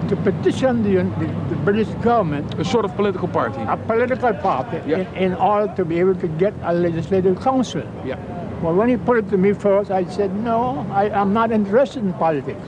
to 0.09 0.17
petition 0.17 0.83
the, 0.83 1.03
the, 1.19 1.27
the 1.51 1.57
British 1.65 1.89
government, 2.03 2.53
A 2.59 2.65
sort 2.65 2.85
of 2.85 2.95
political 2.97 3.29
party. 3.29 3.61
a 3.63 3.77
political 3.77 4.33
party, 4.35 4.81
Yeah. 4.87 4.99
in, 4.99 5.33
in 5.33 5.35
order 5.35 5.73
to 5.77 5.85
be 5.85 5.99
able 6.01 6.17
to 6.17 6.29
get 6.29 6.53
a 6.63 6.73
legislative 6.75 7.41
council. 7.41 7.83
Yeah. 8.05 8.17
Well, 8.63 8.75
when 8.75 8.91
he 8.91 8.99
put 8.99 9.17
it 9.17 9.31
to 9.31 9.39
me 9.39 9.55
first, 9.55 9.91
I 9.91 10.05
said, 10.05 10.35
no, 10.37 10.87
I, 10.93 11.09
I'm 11.09 11.33
not 11.33 11.51
interested 11.51 12.03
in 12.03 12.13
politics. 12.15 12.67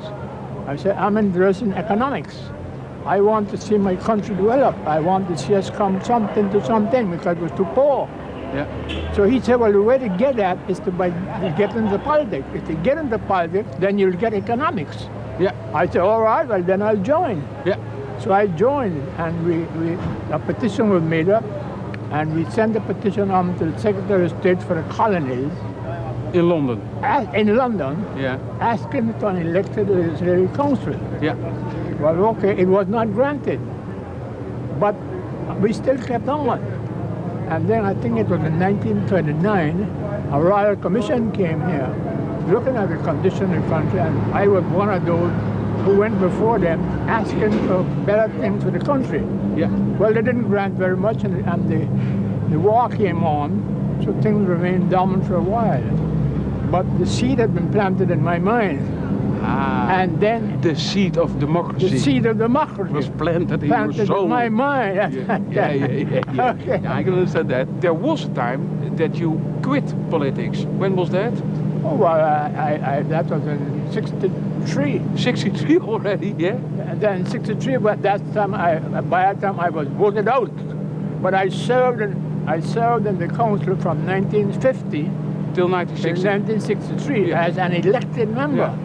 I 0.67 0.75
said, 0.77 0.97
I'm 0.97 1.19
interested 1.19 1.69
in 1.69 1.75
economics. 1.75 2.39
I 3.05 3.21
want 3.21 3.51
to 3.51 3.59
see 3.59 3.77
my 3.77 3.97
country 3.97 4.35
develop. 4.35 4.75
I 4.87 5.01
want 5.01 5.29
to 5.29 5.37
see 5.37 5.55
us 5.55 5.69
come 5.69 6.03
something 6.03 6.51
to 6.51 6.65
something 6.65 7.11
because 7.11 7.37
we're 7.37 7.55
too 7.57 7.67
poor. 7.75 8.09
Yeah. 8.55 9.13
So 9.13 9.25
he 9.25 9.41
said, 9.41 9.57
well, 9.57 9.73
the 9.73 9.83
way 9.83 9.99
to 9.99 10.09
get 10.09 10.37
that 10.37 10.59
is 10.71 10.79
to 10.81 10.91
by 10.91 11.11
get 11.59 11.77
into 11.77 11.99
politics. 11.99 12.47
If 12.55 12.69
you 12.71 12.77
get 12.77 12.97
into 12.97 13.19
politics, 13.19 13.69
then 13.79 13.99
you'll 13.99 14.13
get 14.13 14.33
economics. 14.33 15.09
Yeah. 15.39 15.53
I 15.75 15.87
said, 15.87 16.03
all 16.03 16.23
right, 16.23 16.47
well, 16.47 16.63
then 16.63 16.81
I'll 16.81 17.03
join. 17.03 17.47
Yeah. 17.67 17.77
So 18.19 18.33
I 18.33 18.47
joined, 18.47 19.03
and 19.19 19.45
we, 19.45 19.59
we 19.81 19.99
a 20.31 20.39
petition 20.39 20.89
was 20.89 21.03
made 21.03 21.29
up, 21.29 21.45
and 22.13 22.35
we 22.35 22.49
sent 22.51 22.75
the 22.75 22.81
petition 22.81 23.31
on 23.31 23.59
to 23.59 23.67
the 23.67 23.79
Secretary 23.79 24.27
of 24.27 24.39
State 24.41 24.63
for 24.63 24.75
the 24.75 24.89
Colonies 24.89 25.51
In 26.33 26.49
London. 26.49 26.81
as- 27.03 27.29
in 27.35 27.55
London, 27.57 27.97
Yeah. 28.17 28.37
asking 28.61 29.12
for 29.21 29.29
an 29.29 29.37
elected 29.37 29.91
legislative 29.91 30.53
council. 30.55 30.95
Yeah. 31.21 31.35
Well, 32.01 32.17
okay, 32.33 32.57
it 32.57 32.69
was 32.69 32.89
not 32.89 33.12
granted, 33.12 33.61
but 34.81 34.95
we 35.61 35.73
still 35.73 35.99
kept 35.99 36.29
on. 36.29 36.59
And 37.51 37.69
then 37.69 37.85
I 37.85 37.95
think 37.95 38.19
it 38.19 38.29
was 38.29 38.41
in 38.41 38.59
1929, 38.59 39.87
a 40.33 40.41
royal 40.41 40.75
commission 40.77 41.31
came 41.33 41.61
here, 41.61 41.91
looking 42.49 42.77
at 42.77 42.89
the 42.89 42.97
condition 42.97 43.53
of 43.55 43.62
the 43.62 43.69
country, 43.69 44.01
and 44.01 44.17
I 44.33 44.49
was 44.49 44.65
one 44.65 44.89
of 44.89 45.05
those 45.05 45.31
who 45.85 45.99
went 45.99 46.19
before 46.19 46.59
them 46.59 46.81
asking 47.09 47.53
for 47.69 47.83
better 48.07 48.33
things 48.41 48.65
for 48.65 48.71
the 48.71 48.79
country. 48.79 49.23
Yeah. 49.55 49.69
Well, 49.99 50.15
they 50.15 50.23
didn't 50.23 50.45
grant 50.49 50.75
very 50.75 50.97
much, 50.97 51.25
and, 51.25 51.47
and 51.47 51.69
the, 51.69 51.87
the 52.51 52.59
war 52.59 52.89
came 52.89 53.23
on, 53.23 53.51
so 54.05 54.12
things 54.23 54.49
remained 54.49 54.91
dormant 54.91 55.27
for 55.27 55.37
a 55.37 55.43
while. 55.43 55.83
But 56.73 56.87
the 56.99 57.07
seed 57.07 57.38
had 57.38 57.52
been 57.55 57.71
planted 57.71 58.11
in 58.11 58.23
my 58.25 58.38
mind, 58.38 58.81
Ah. 59.45 60.00
and 60.00 60.19
then 60.21 60.41
the 60.62 60.75
seed 60.75 61.19
of 61.19 61.29
democracy 61.38 61.88
the 61.88 61.99
seed 61.99 62.25
of 62.26 62.38
democracy 62.38 62.93
was 62.95 63.09
planted 63.23 63.62
in 63.62 63.69
your 63.69 64.07
soul. 64.07 64.23
in 64.25 64.29
my 64.31 64.49
mind. 64.49 64.95
Yeah, 64.97 65.09
yeah, 65.50 65.73
yeah, 65.73 65.87
yeah, 65.87 66.21
yeah. 66.33 66.50
Okay. 66.52 66.81
Yeah, 66.83 66.99
I 66.99 67.02
can 67.05 67.12
understand 67.14 67.49
that. 67.50 67.67
There 67.85 67.93
was 67.93 68.25
a 68.25 68.33
time 68.45 68.62
that 68.97 69.12
you 69.17 69.31
quit 69.62 69.85
politics. 70.11 70.59
When 70.81 70.97
was 70.97 71.11
that? 71.11 71.35
Oh, 71.85 71.97
well, 71.97 72.21
I, 72.21 72.49
I, 72.69 72.97
I, 72.99 73.02
that 73.12 73.26
was 73.26 73.45
in 73.55 73.61
63. 73.93 75.02
63 75.17 75.79
already, 75.93 76.35
yeah? 76.38 76.57
And 76.88 77.00
then 77.00 77.26
63, 77.26 77.76
but 77.79 78.00
that 78.02 78.21
time, 78.33 78.55
I, 78.55 78.79
by 79.14 79.23
that 79.33 79.41
time 79.41 79.59
I 79.61 79.69
was 79.69 79.88
voted 79.88 80.29
out. 80.29 80.52
But 81.21 81.35
I 81.35 81.49
served 81.50 82.00
in, 82.00 82.14
I 82.47 82.61
served 82.61 83.07
in 83.07 83.19
the 83.19 83.29
council 83.29 83.75
from 83.76 84.07
1950 84.07 85.11
Till 85.54 85.68
to 85.68 85.73
1960. 85.73 86.28
1963 86.28 87.28
Yeah. 87.30 87.44
as 87.47 87.59
an 87.59 87.73
elected 87.73 88.28
member. 88.35 88.71
Yeah. 88.73 88.76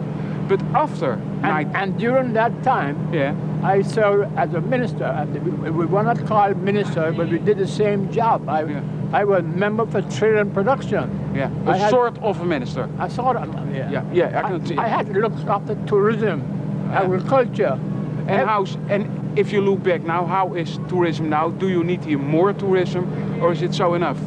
But 0.48 0.62
after 0.74 1.12
And, 1.42 1.76
and 1.76 1.98
during 1.98 2.32
that 2.32 2.52
time, 2.64 2.96
yeah, 3.12 3.34
I 3.62 3.82
served 3.82 4.32
as 4.36 4.54
a 4.54 4.60
minister. 4.60 5.06
We, 5.44 5.70
we 5.70 5.86
were 5.86 6.02
not 6.02 6.24
called 6.26 6.56
minister, 6.62 7.12
but 7.12 7.28
we 7.28 7.38
did 7.38 7.58
the 7.58 7.66
same 7.66 8.10
job. 8.10 8.48
I, 8.48 8.64
Yeah. 8.64 8.80
I 9.12 9.24
was 9.24 9.42
member 9.44 9.84
for 9.86 10.00
trade 10.02 10.36
and 10.36 10.52
production. 10.52 11.04
yeah, 11.34 11.50
I 11.66 11.76
a 11.76 11.78
had- 11.78 11.90
sort 11.90 12.18
of 12.22 12.40
a 12.40 12.44
minister. 12.44 12.88
I 12.98 13.08
saw 13.08 13.32
that. 13.34 13.46
Yeah, 13.72 13.90
Yeah, 13.90 14.02
yeah, 14.12 14.38
I 14.38 14.42
can 14.50 14.64
see. 14.66 14.76
I, 14.76 14.88
had 14.88 15.06
to 15.06 15.20
look 15.20 15.32
after 15.48 15.74
tourism, 15.86 16.42
agriculture, 16.92 17.78
And 18.28 18.46
how? 18.48 18.64
And 18.90 19.02
if 19.38 19.52
you 19.52 19.60
look 19.62 19.82
back 19.82 20.02
now, 20.02 20.26
how 20.26 20.54
is 20.54 20.78
tourism 20.88 21.28
now? 21.30 21.48
Do 21.50 21.68
you 21.68 21.82
need 21.84 22.04
here 22.04 22.18
more 22.18 22.52
tourism, 22.52 23.04
or 23.42 23.52
is 23.52 23.62
it 23.62 23.74
so 23.74 23.94
enough? 23.94 24.18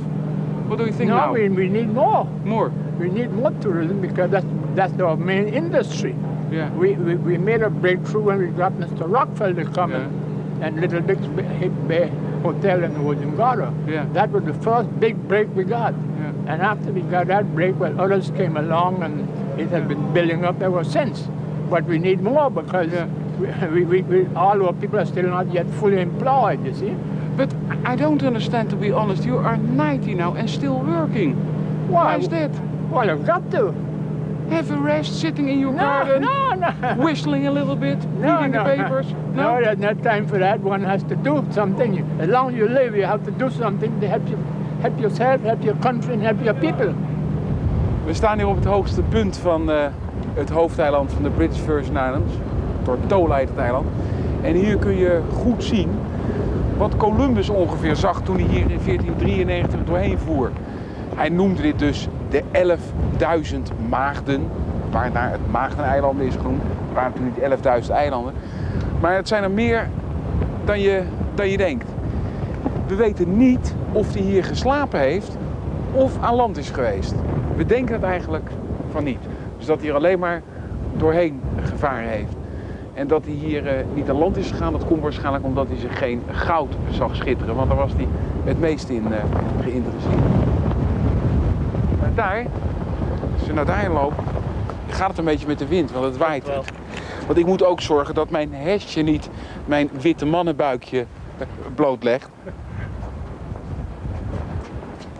What 0.71 0.77
do 0.79 0.85
you 0.85 0.93
think 0.93 1.09
No, 1.09 1.17
now? 1.17 1.33
we, 1.33 1.49
we 1.49 1.67
need 1.67 1.89
more. 1.89 2.23
More. 2.45 2.69
We 2.97 3.09
need 3.09 3.29
more 3.33 3.51
tourism 3.59 3.99
because 3.99 4.31
that's 4.31 4.45
that's 4.73 4.97
our 5.01 5.17
main 5.17 5.49
industry. 5.49 6.15
Yeah. 6.49 6.69
We, 6.71 6.93
we, 6.93 7.15
we 7.15 7.37
made 7.37 7.61
a 7.61 7.69
breakthrough 7.69 8.21
when 8.21 8.37
we 8.39 8.47
got 8.47 8.71
Mr. 8.83 9.03
Rockefeller 9.05 9.65
coming 9.65 10.05
and 10.61 10.79
Little 10.79 11.01
Dix 11.01 11.19
Bay, 11.89 12.07
Hotel 12.41 12.85
in 12.85 12.93
Virgin 13.03 13.35
Gorda. 13.35 13.73
Yeah. 13.85 14.05
That 14.13 14.31
was 14.31 14.45
the 14.45 14.53
first 14.53 14.97
big 15.01 15.17
break 15.27 15.53
we 15.55 15.65
got. 15.65 15.93
Yeah. 15.93 16.53
And 16.53 16.61
after 16.61 16.93
we 16.93 17.01
got 17.01 17.27
that 17.27 17.53
break, 17.53 17.77
well, 17.77 17.99
others 17.99 18.31
came 18.37 18.55
along 18.55 19.03
and 19.03 19.59
it 19.59 19.67
has 19.71 19.85
been 19.89 20.13
building 20.13 20.45
up 20.45 20.61
ever 20.61 20.85
since. 20.85 21.27
But 21.69 21.83
we 21.83 21.99
need 21.99 22.21
more 22.21 22.49
because 22.49 22.93
Yeah. 22.93 23.07
we, 23.67 23.83
we, 23.83 24.01
we, 24.03 24.25
all 24.35 24.65
our 24.65 24.71
people 24.71 24.99
are 24.99 25.05
still 25.05 25.27
not 25.27 25.51
yet 25.51 25.69
fully 25.81 25.99
employed, 25.99 26.65
you 26.65 26.73
see. 26.73 26.95
But 27.37 27.49
I 27.85 27.95
don't 27.95 28.23
understand, 28.23 28.69
to 28.69 28.75
be 28.75 28.91
honest. 28.91 29.23
You 29.25 29.37
are 29.37 29.57
90 29.57 30.13
now 30.15 30.33
and 30.35 30.49
still 30.49 30.79
working. 30.79 31.35
Why 31.89 32.17
is 32.17 32.27
that? 32.29 32.51
Well, 32.91 33.05
you've 33.07 33.25
got 33.25 33.49
to. 33.51 33.73
Have 34.49 34.69
a 34.71 34.75
rest, 34.77 35.19
sitting 35.21 35.47
in 35.47 35.59
your 35.59 35.71
No, 35.71 35.77
garden, 35.83 36.21
no, 36.23 36.53
no. 36.55 36.95
whistling 37.05 37.47
a 37.47 37.51
little 37.51 37.75
bit, 37.75 37.97
No, 38.19 38.35
reading 38.35 38.51
no. 38.51 38.63
the 38.63 38.69
papers. 38.75 39.05
No, 39.33 39.61
there's 39.63 39.77
no 39.77 39.93
time 39.93 40.27
for 40.27 40.39
that. 40.39 40.59
One 40.59 40.83
has 40.83 41.03
to 41.03 41.15
do 41.15 41.43
something. 41.53 42.03
As 42.19 42.27
long 42.27 42.49
as 42.49 42.55
you 42.55 42.67
live, 42.67 42.93
you 42.97 43.05
have 43.05 43.23
to 43.23 43.31
do 43.31 43.49
something 43.49 43.99
to 44.01 44.07
help 44.07 44.27
you, 44.29 44.37
help 44.81 44.99
yourself, 44.99 45.41
help 45.41 45.63
your 45.63 45.77
country, 45.79 46.13
and 46.13 46.21
help 46.21 46.41
your 46.43 46.55
people. 46.59 46.93
We 48.05 48.13
staan 48.13 48.37
hier 48.37 48.47
op 48.47 48.55
het 48.55 48.65
hoogste 48.65 49.01
punt 49.01 49.37
van 49.37 49.71
eh, 49.71 49.77
het 50.33 50.49
hoofdeiland 50.49 51.11
van 51.13 51.23
de 51.23 51.29
British 51.29 51.59
Virgin 51.59 51.95
Islands. 51.95 52.33
Tortola 52.83 53.35
heet 53.35 53.49
het 53.49 53.57
eiland. 53.57 53.87
En 54.41 54.53
hier 54.55 54.77
kun 54.77 54.97
je 54.97 55.21
goed 55.33 55.63
zien 55.63 55.89
wat 56.81 56.97
Columbus 56.97 57.49
ongeveer 57.49 57.95
zag 57.95 58.21
toen 58.21 58.35
hij 58.35 58.45
hier 58.45 58.61
in 58.61 58.79
1493 58.85 59.83
doorheen 59.83 60.19
voer. 60.19 60.51
Hij 61.15 61.29
noemde 61.29 61.61
dit 61.61 61.79
dus 61.79 62.07
de 62.29 62.43
11.000 63.53 63.57
maagden, 63.89 64.47
waarnaar 64.91 65.31
het 65.31 65.51
Maagdeneiland 65.51 66.19
is 66.19 66.35
genoemd. 66.35 66.61
Het 66.61 66.93
waren 66.93 67.11
natuurlijk 67.11 67.63
niet 67.65 67.87
11.000 67.87 67.91
eilanden. 67.93 68.33
Maar 69.01 69.15
het 69.15 69.27
zijn 69.27 69.43
er 69.43 69.51
meer 69.51 69.89
dan 70.65 70.79
je, 70.79 71.03
dan 71.35 71.49
je 71.49 71.57
denkt. 71.57 71.85
We 72.87 72.95
weten 72.95 73.37
niet 73.37 73.75
of 73.91 74.13
hij 74.13 74.21
hier 74.21 74.43
geslapen 74.43 74.99
heeft 74.99 75.37
of 75.91 76.17
aan 76.21 76.35
land 76.35 76.57
is 76.57 76.69
geweest. 76.69 77.15
We 77.55 77.65
denken 77.65 77.95
het 77.95 78.03
eigenlijk 78.03 78.49
van 78.91 79.03
niet. 79.03 79.21
Dus 79.57 79.65
dat 79.65 79.79
hij 79.79 79.89
er 79.89 79.95
alleen 79.95 80.19
maar 80.19 80.41
doorheen 80.97 81.41
gevaren 81.63 82.09
heeft. 82.09 82.35
En 82.93 83.07
dat 83.07 83.25
hij 83.25 83.33
hier 83.33 83.67
eh, 83.67 83.85
niet 83.93 84.09
aan 84.09 84.17
land 84.17 84.37
is 84.37 84.51
gegaan, 84.51 84.71
dat 84.71 84.85
komt 84.85 85.01
waarschijnlijk 85.01 85.45
omdat 85.45 85.67
hij 85.67 85.77
zich 85.77 85.97
geen 85.97 86.23
goud 86.31 86.73
zag 86.89 87.15
schitteren. 87.15 87.55
Want 87.55 87.67
daar 87.67 87.77
was 87.77 87.91
hij 87.95 88.07
het 88.43 88.59
meest 88.59 88.89
in 88.89 89.13
eh, 89.13 89.23
geïnteresseerd. 89.61 90.19
Maar 91.99 92.13
daar, 92.15 92.45
als 93.37 93.45
je 93.45 93.53
naar 93.53 93.65
daar 93.65 93.91
loopt, 93.91 94.19
gaat 94.87 95.07
het 95.07 95.17
een 95.17 95.25
beetje 95.25 95.47
met 95.47 95.59
de 95.59 95.67
wind, 95.67 95.91
want 95.91 96.05
het 96.05 96.17
waait. 96.17 96.49
Want 97.25 97.37
ik 97.37 97.45
moet 97.45 97.63
ook 97.63 97.81
zorgen 97.81 98.13
dat 98.13 98.29
mijn 98.29 98.53
hesje 98.53 99.01
niet 99.01 99.29
mijn 99.65 99.89
witte 100.01 100.25
mannenbuikje 100.25 101.05
eh, 101.37 101.47
blootlegt. 101.75 102.29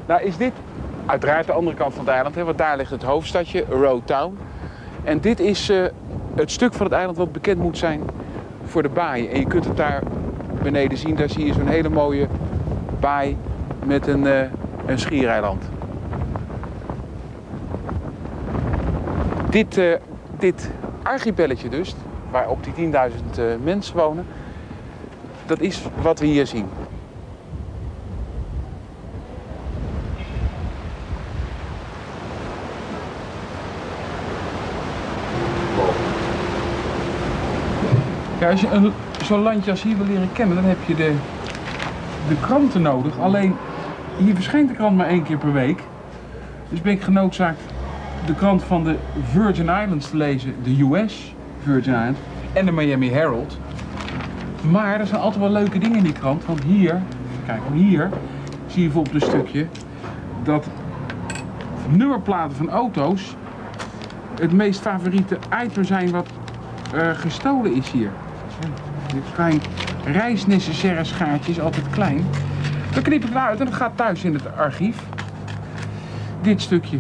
Nou 0.05 0.21
is 0.21 0.37
dit 0.37 0.53
uiteraard 1.05 1.45
de 1.45 1.51
andere 1.51 1.75
kant 1.75 1.93
van 1.93 2.05
het 2.05 2.13
eiland, 2.13 2.35
hè, 2.35 2.43
want 2.43 2.57
daar 2.57 2.77
ligt 2.77 2.91
het 2.91 3.03
hoofdstadje, 3.03 3.65
Road 3.69 4.07
Town. 4.07 4.37
En 5.03 5.19
dit 5.19 5.39
is 5.39 5.71
het 6.35 6.51
stuk 6.51 6.73
van 6.73 6.85
het 6.85 6.95
eiland 6.95 7.17
wat 7.17 7.31
bekend 7.31 7.59
moet 7.59 7.77
zijn 7.77 8.01
voor 8.65 8.83
de 8.83 8.89
baai. 8.89 9.27
En 9.27 9.39
je 9.39 9.47
kunt 9.47 9.65
het 9.65 9.77
daar 9.77 10.03
beneden 10.63 10.97
zien, 10.97 11.15
daar 11.15 11.29
zie 11.29 11.45
je 11.45 11.53
zo'n 11.53 11.67
hele 11.67 11.89
mooie 11.89 12.27
baai 13.00 13.38
met 13.85 14.07
een, 14.07 14.27
eh, 14.27 14.41
een 14.85 15.00
schiereiland. 15.00 15.63
Dit, 19.50 19.77
eh, 19.77 19.95
dit 20.39 20.69
archipelletje 21.03 21.69
dus, 21.69 21.95
waar 22.31 22.50
op 22.50 22.63
die 22.63 22.73
10.000 22.73 23.38
eh, 23.38 23.45
mensen 23.63 23.97
wonen, 23.97 24.25
dat 25.45 25.59
is 25.59 25.81
wat 26.01 26.19
we 26.19 26.25
hier 26.25 26.47
zien. 26.47 26.65
Als 38.50 38.62
je 38.62 38.91
zo'n 39.24 39.41
landje 39.41 39.71
als 39.71 39.83
hier 39.83 39.98
wil 39.98 40.05
leren 40.05 40.31
kennen, 40.33 40.55
dan 40.55 40.65
heb 40.65 40.77
je 40.86 40.95
de, 40.95 41.13
de 42.27 42.36
kranten 42.41 42.81
nodig. 42.81 43.19
Alleen, 43.19 43.55
hier 44.17 44.36
verschijnt 44.36 44.69
de 44.69 44.75
krant 44.75 44.98
maar 44.98 45.07
één 45.07 45.24
keer 45.24 45.38
per 45.38 45.53
week. 45.53 45.83
Dus 46.69 46.81
ben 46.81 46.91
ik 46.91 47.01
genoodzaakt 47.01 47.62
de 48.25 48.36
krant 48.36 48.63
van 48.63 48.83
de 48.83 48.95
Virgin 49.24 49.69
Islands 49.69 50.10
te 50.10 50.17
lezen, 50.17 50.55
de 50.63 50.81
US 50.81 51.33
Virgin 51.63 51.93
Islands 51.93 52.19
en 52.53 52.65
de 52.65 52.71
Miami 52.71 53.10
Herald. 53.10 53.57
Maar 54.71 55.00
er 55.00 55.07
zijn 55.07 55.21
altijd 55.21 55.41
wel 55.41 55.51
leuke 55.51 55.79
dingen 55.79 55.98
in 55.98 56.03
die 56.03 56.13
krant, 56.13 56.45
want 56.45 56.63
hier, 56.63 57.01
kijk 57.45 57.62
hier, 57.74 58.10
zie 58.67 58.81
je 58.81 58.88
bijvoorbeeld 58.88 59.24
een 59.24 59.29
stukje 59.29 59.67
dat 60.43 60.67
nummerplaten 61.89 62.57
van 62.57 62.69
auto's 62.69 63.36
het 64.39 64.51
meest 64.51 64.81
favoriete 64.81 65.38
item 65.63 65.83
zijn 65.83 66.12
wat 66.12 66.27
eh, 66.93 67.10
gestolen 67.12 67.74
is 67.74 67.91
hier. 67.91 68.12
Dit 69.13 69.24
klein 69.34 69.62
reisnecessaire 70.06 71.03
schaartje 71.03 71.51
is 71.51 71.60
altijd 71.60 71.89
klein. 71.89 72.25
Dan 72.94 73.03
knip 73.03 73.24
ik 73.24 73.30
het 73.30 73.38
uit 73.38 73.60
en 73.60 73.65
dat 73.65 73.75
gaat 73.75 73.98
thuis 73.98 74.24
in 74.24 74.34
het 74.34 74.56
archief. 74.56 74.98
Dit 76.41 76.62
stukje. 76.62 76.98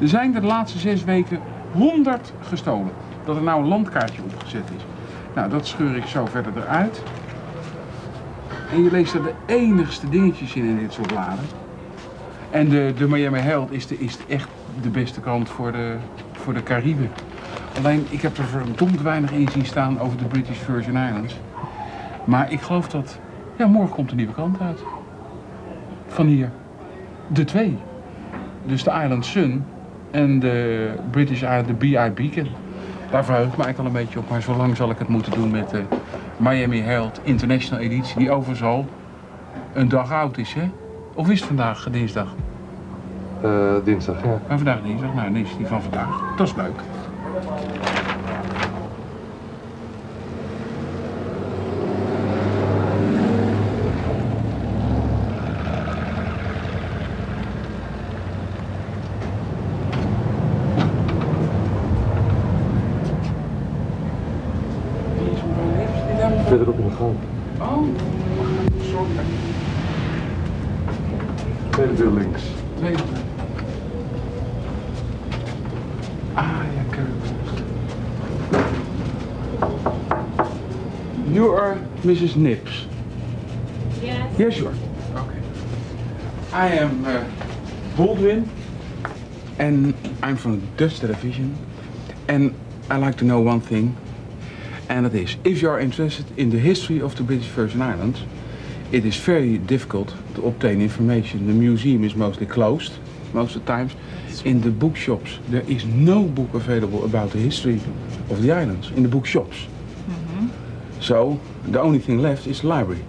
Er 0.00 0.08
zijn 0.08 0.32
de 0.32 0.40
laatste 0.40 0.78
zes 0.78 1.04
weken 1.04 1.40
100 1.72 2.32
gestolen. 2.48 2.90
Dat 3.24 3.36
er 3.36 3.42
nou 3.42 3.62
een 3.62 3.68
landkaartje 3.68 4.22
opgezet 4.22 4.70
is. 4.76 4.84
Nou, 5.34 5.50
dat 5.50 5.66
scheur 5.66 5.96
ik 5.96 6.06
zo 6.06 6.26
verder 6.26 6.52
eruit. 6.56 7.02
En 8.72 8.82
je 8.82 8.90
leest 8.90 9.14
er 9.14 9.22
de 9.22 9.34
enigste 9.46 10.08
dingetjes 10.08 10.54
in 10.54 10.64
in 10.64 10.78
dit 10.78 10.92
soort 10.92 11.06
bladen. 11.06 11.44
En 12.50 12.68
de, 12.68 12.92
de 12.96 13.08
Miami 13.08 13.38
Herald 13.38 13.72
is, 13.72 13.86
de, 13.86 13.98
is 13.98 14.18
echt 14.28 14.48
de 14.82 14.88
beste 14.88 15.20
krant 15.20 15.48
voor 15.48 15.72
de, 15.72 15.96
voor 16.32 16.54
de 16.54 16.62
Cariben. 16.62 17.10
Alleen, 17.78 18.06
ik 18.10 18.22
heb 18.22 18.38
er 18.38 18.44
verdomd 18.44 19.02
weinig 19.02 19.30
in 19.30 19.48
zien 19.48 19.64
staan 19.64 20.00
over 20.00 20.18
de 20.18 20.24
British 20.24 20.58
Virgin 20.58 20.96
Islands. 20.96 21.36
Maar 22.24 22.52
ik 22.52 22.60
geloof 22.60 22.88
dat... 22.88 23.18
Ja, 23.56 23.66
morgen 23.66 23.94
komt 23.94 24.10
een 24.10 24.16
nieuwe 24.16 24.32
krant 24.32 24.60
uit. 24.60 24.78
Van 26.06 26.26
hier. 26.26 26.50
De 27.26 27.44
twee. 27.44 27.78
Dus 28.64 28.84
de 28.84 28.90
Island 28.90 29.26
Sun 29.26 29.64
en 30.10 30.38
de 30.38 30.90
British 31.10 31.42
Island, 31.42 31.66
de 31.66 31.72
BI 31.72 32.10
Beacon. 32.14 32.48
Daar 33.10 33.24
verheug 33.24 33.46
ik 33.46 33.56
me 33.56 33.64
eigenlijk 33.64 33.78
al 33.78 33.84
een 33.84 34.04
beetje 34.04 34.18
op. 34.18 34.30
Maar 34.30 34.42
zo 34.42 34.56
lang 34.56 34.76
zal 34.76 34.90
ik 34.90 34.98
het 34.98 35.08
moeten 35.08 35.32
doen 35.32 35.50
met 35.50 35.70
de 35.70 35.82
Miami 36.36 36.80
Herald 36.80 37.20
International 37.22 37.84
editie. 37.84 38.18
Die 38.18 38.30
overigens 38.30 38.62
al 38.62 38.86
een 39.72 39.88
dag 39.88 40.12
oud 40.12 40.38
is, 40.38 40.54
hè? 40.54 40.70
Of 41.14 41.30
is 41.30 41.38
het 41.38 41.46
vandaag 41.48 41.88
dinsdag? 41.90 42.34
Eh, 43.42 43.50
dinsdag, 43.84 44.22
ja. 44.22 44.40
Maar 44.48 44.56
vandaag 44.56 44.82
dinsdag, 44.82 45.14
nou 45.14 45.32
dan 45.32 45.36
is 45.36 45.56
die 45.56 45.66
van 45.66 45.82
vandaag. 45.82 46.34
Dat 46.36 46.46
is 46.46 46.54
leuk. 46.54 46.80
Ah. 76.36 76.66
You 81.36 81.52
are 81.52 81.76
Mrs. 82.02 82.34
Nips. 82.36 82.86
Yes. 84.00 84.38
Yes, 84.38 84.56
you 84.56 84.68
are. 84.68 84.74
Okay. 85.20 85.40
I 86.50 86.68
am 86.68 87.04
uh, 87.04 87.24
Baldwin, 87.94 88.48
and 89.58 89.94
I'm 90.22 90.36
from 90.36 90.62
Dutch 90.78 91.00
television. 91.00 91.54
And 92.28 92.54
I 92.88 92.96
like 92.96 93.18
to 93.18 93.26
know 93.26 93.40
one 93.40 93.60
thing, 93.60 93.94
and 94.88 95.04
that 95.04 95.14
is, 95.14 95.36
if 95.44 95.60
you 95.60 95.68
are 95.68 95.78
interested 95.78 96.24
in 96.38 96.48
the 96.48 96.58
history 96.58 97.02
of 97.02 97.16
the 97.16 97.22
British 97.22 97.48
Virgin 97.48 97.82
Islands, 97.82 98.22
it 98.90 99.04
is 99.04 99.16
very 99.16 99.58
difficult 99.58 100.14
to 100.36 100.46
obtain 100.46 100.80
information. 100.80 101.46
The 101.48 101.52
museum 101.52 102.02
is 102.02 102.14
mostly 102.14 102.46
closed, 102.46 102.92
most 103.34 103.56
of 103.56 103.66
the 103.66 103.66
times. 103.66 103.92
In 104.44 104.60
the 104.60 104.70
bookshops, 104.70 105.38
there 105.48 105.64
is 105.66 105.84
no 105.84 106.22
book 106.22 106.54
available 106.54 107.04
about 107.04 107.30
the 107.30 107.38
history 107.38 107.80
of 108.30 108.42
the 108.42 108.52
islands 108.52 108.90
in 108.96 109.02
the 109.02 109.08
bookshops. 109.08 109.56
Mhm. 110.08 110.50
So, 111.00 111.38
the 111.66 111.80
only 111.80 111.98
thing 111.98 112.18
left 112.22 112.46
is 112.46 112.60
the 112.60 112.68
library. 112.68 113.02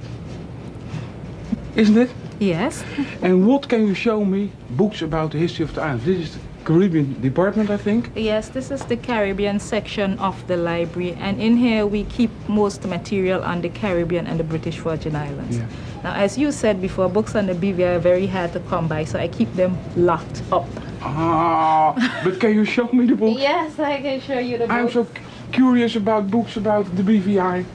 Isn't 1.76 1.98
it? 1.98 2.10
Yes. 2.40 2.84
And 3.22 3.48
what 3.48 3.68
can 3.68 3.88
you 3.88 3.94
show 3.94 4.24
me 4.26 4.52
books 4.70 5.02
about 5.02 5.32
the 5.32 5.38
history 5.38 5.66
of 5.66 5.74
the 5.74 5.82
islands? 5.82 6.06
This 6.06 6.18
is 6.18 6.32
the 6.34 6.40
Caribbean 6.66 7.16
department, 7.22 7.70
I 7.70 7.78
think. 7.78 8.12
Yes, 8.16 8.50
this 8.50 8.72
is 8.72 8.84
the 8.86 8.98
Caribbean 8.98 9.60
section 9.60 10.20
of 10.20 10.36
the 10.48 10.58
library, 10.58 11.16
and 11.20 11.40
in 11.42 11.58
here 11.58 11.86
we 11.86 12.04
keep 12.04 12.30
most 12.48 12.86
material 12.88 13.42
on 13.44 13.62
the 13.62 13.70
Caribbean 13.70 14.28
and 14.28 14.40
the 14.40 14.44
British 14.44 14.78
Virgin 14.78 15.16
Islands. 15.16 15.58
Yeah. 15.58 15.66
Now, 16.04 16.13
as 16.13 16.38
you 16.38 16.52
said 16.52 16.82
before, 16.82 17.10
books 17.10 17.36
on 17.36 17.48
the 17.48 17.54
BVI 17.54 17.96
are 17.96 18.00
very 18.00 18.28
hard 18.28 18.54
to 18.54 18.60
come 18.60 18.88
by, 18.88 19.06
so 19.06 19.18
I 19.18 19.28
keep 19.28 19.54
them 19.56 19.78
locked 19.96 20.42
up. 20.52 20.68
Ah, 21.01 22.21
but 22.23 22.39
can 22.39 22.53
you 22.53 22.65
show 22.65 22.88
me 22.91 23.05
the 23.05 23.15
book? 23.15 23.38
Yes, 23.38 23.79
I 23.79 24.01
can 24.01 24.19
show 24.21 24.39
you 24.39 24.57
the 24.57 24.67
book. 24.67 24.75
I'm 24.75 24.89
so 24.89 25.07
curious 25.51 25.95
about 25.95 26.29
books 26.29 26.57
about 26.57 26.86
the 26.95 27.03
BVI. 27.03 27.65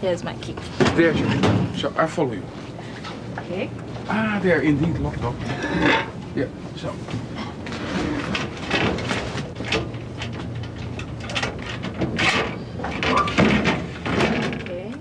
Here's 0.00 0.22
my 0.22 0.34
key. 0.36 0.54
There's 0.94 1.18
your 1.18 1.28
So 1.74 1.92
I 1.96 2.06
follow 2.06 2.32
you. 2.32 2.42
Okay. 3.38 3.68
Ah, 4.08 4.38
there 4.42 4.60
indeed, 4.60 4.98
locked 4.98 5.22
up. 5.24 5.34
Yeah, 6.36 6.46
so. 6.76 6.94
Okay. 14.62 14.94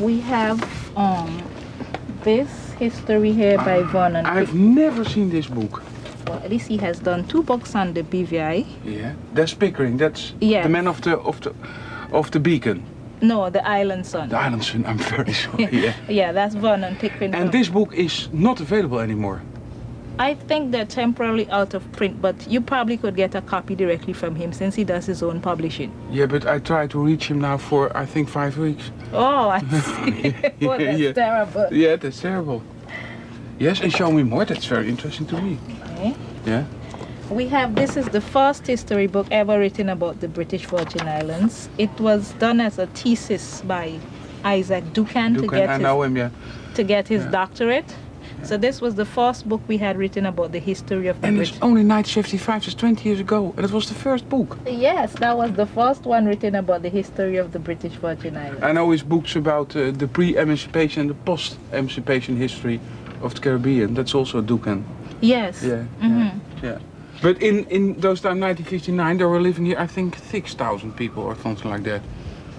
We 0.00 0.20
have 0.20 0.58
um 0.96 1.42
this 2.24 2.48
history 2.78 3.32
here 3.32 3.56
by 3.58 3.82
Vernon. 3.82 4.24
I've 4.26 4.54
never 4.54 5.04
seen 5.04 5.30
this 5.30 5.46
book. 5.46 5.82
Well, 6.26 6.38
at 6.38 6.50
least 6.50 6.68
he 6.68 6.76
has 6.78 6.98
done 7.00 7.26
two 7.26 7.42
books 7.42 7.74
on 7.74 7.92
the 7.92 8.02
BVI. 8.02 8.64
Yeah, 8.84 9.14
that's 9.34 9.54
Pickering. 9.54 9.98
That's 9.98 10.32
Yes. 10.40 10.64
the 10.64 10.68
man 10.70 10.86
of 10.88 11.00
the 11.02 11.18
of 11.18 11.40
the 11.40 11.52
of 12.12 12.30
the 12.30 12.40
beacon. 12.40 12.82
No, 13.22 13.50
the 13.50 13.60
Island 13.68 14.06
Sun. 14.06 14.28
The 14.30 14.38
Island 14.38 14.64
Sun. 14.64 14.84
I'm 14.86 14.98
very 14.98 15.32
sorry. 15.44 15.68
Yeah. 15.84 15.92
Yeah, 16.08 16.32
that's 16.32 16.54
Vernon 16.54 16.96
Pickering. 16.96 17.34
And 17.34 17.52
this 17.52 17.68
book 17.68 17.92
is 17.94 18.28
not 18.32 18.60
available 18.60 19.00
anymore. 19.00 19.40
I 20.20 20.34
think 20.34 20.70
they're 20.70 20.84
temporarily 20.84 21.48
out 21.50 21.72
of 21.72 21.90
print, 21.92 22.20
but 22.20 22.36
you 22.46 22.60
probably 22.60 22.98
could 22.98 23.16
get 23.16 23.34
a 23.34 23.40
copy 23.40 23.74
directly 23.74 24.12
from 24.12 24.34
him 24.34 24.52
since 24.52 24.74
he 24.74 24.84
does 24.84 25.06
his 25.06 25.22
own 25.22 25.40
publishing. 25.40 25.90
Yeah, 26.10 26.26
but 26.26 26.46
I 26.46 26.58
tried 26.58 26.90
to 26.90 26.98
reach 26.98 27.24
him 27.30 27.40
now 27.40 27.56
for 27.56 27.96
I 27.96 28.04
think 28.04 28.28
five 28.28 28.58
weeks. 28.58 28.90
Oh, 29.14 29.48
I 29.48 29.60
see. 29.70 30.34
oh, 30.68 30.76
that's 30.76 30.98
Yeah. 30.98 31.12
terrible. 31.14 31.68
Yeah, 31.72 31.96
that's 31.96 32.20
terrible. 32.20 32.62
Yes, 33.58 33.80
and 33.80 33.90
show 33.90 34.12
me 34.12 34.22
more. 34.22 34.44
That's 34.44 34.66
very 34.66 34.90
interesting 34.90 35.26
to 35.28 35.40
me. 35.40 35.58
Okay. 35.94 36.14
Yeah. 36.44 36.64
We 37.30 37.48
have 37.48 37.74
this 37.74 37.96
is 37.96 38.06
the 38.08 38.20
first 38.20 38.66
history 38.66 39.06
book 39.06 39.26
ever 39.30 39.58
written 39.58 39.88
about 39.88 40.20
the 40.20 40.28
British 40.28 40.66
Virgin 40.66 41.08
Islands. 41.08 41.70
It 41.78 41.98
was 41.98 42.32
done 42.34 42.60
as 42.60 42.78
a 42.78 42.88
thesis 42.88 43.62
by 43.62 43.98
Isaac 44.44 44.84
Dookhan, 44.92 45.36
to 45.38 45.42
Dookhan, 45.44 45.50
get 45.50 45.70
I 45.70 45.78
his, 45.78 46.04
him. 46.06 46.16
Yeah. 46.18 46.30
to 46.74 46.82
get 46.84 47.08
his 47.08 47.24
Yeah. 47.24 47.30
doctorate. 47.30 47.96
So 48.42 48.56
this 48.56 48.80
was 48.80 48.94
the 48.94 49.04
first 49.04 49.48
book 49.48 49.60
we 49.68 49.76
had 49.76 49.96
written 49.96 50.26
about 50.26 50.52
the 50.52 50.58
history 50.58 51.06
of 51.08 51.16
the 51.20 51.28
British. 51.28 51.50
And 51.50 51.56
it's 51.56 51.62
only 51.62 51.84
1955, 51.84 52.62
just 52.62 52.78
20 52.78 53.08
years 53.08 53.20
ago, 53.20 53.54
and 53.56 53.64
it 53.64 53.70
was 53.70 53.88
the 53.88 53.94
first 53.94 54.28
book. 54.28 54.58
Yes, 54.66 55.12
that 55.14 55.36
was 55.36 55.52
the 55.52 55.66
first 55.66 56.04
one 56.04 56.26
written 56.26 56.54
about 56.54 56.82
the 56.82 56.88
history 56.88 57.36
of 57.36 57.52
the 57.52 57.58
British 57.58 57.92
Virgin 57.92 58.36
Islands. 58.36 58.62
I 58.62 58.72
know 58.72 58.90
his 58.90 59.02
books 59.02 59.36
about 59.36 59.76
uh, 59.76 59.90
the 59.92 60.08
pre-emancipation 60.08 61.02
and 61.02 61.10
the 61.10 61.14
post-emancipation 61.14 62.36
history 62.36 62.80
of 63.22 63.34
the 63.34 63.40
Caribbean. 63.40 63.94
That's 63.94 64.14
also 64.14 64.42
Dookhan. 64.42 64.82
Yes. 65.20 65.62
Yeah. 65.62 65.84
Mhm. 66.00 66.40
Yeah. 66.62 66.70
yeah. 66.70 66.78
But 67.22 67.42
in, 67.42 67.66
in 67.66 68.00
those 68.00 68.20
time, 68.22 68.40
1959, 68.40 69.18
there 69.18 69.28
were 69.28 69.40
living 69.40 69.66
here, 69.66 69.78
I 69.78 69.86
think, 69.86 70.16
6,000 70.30 70.96
people 70.96 71.22
or 71.22 71.36
something 71.36 71.70
like 71.70 71.82
that. 71.84 72.00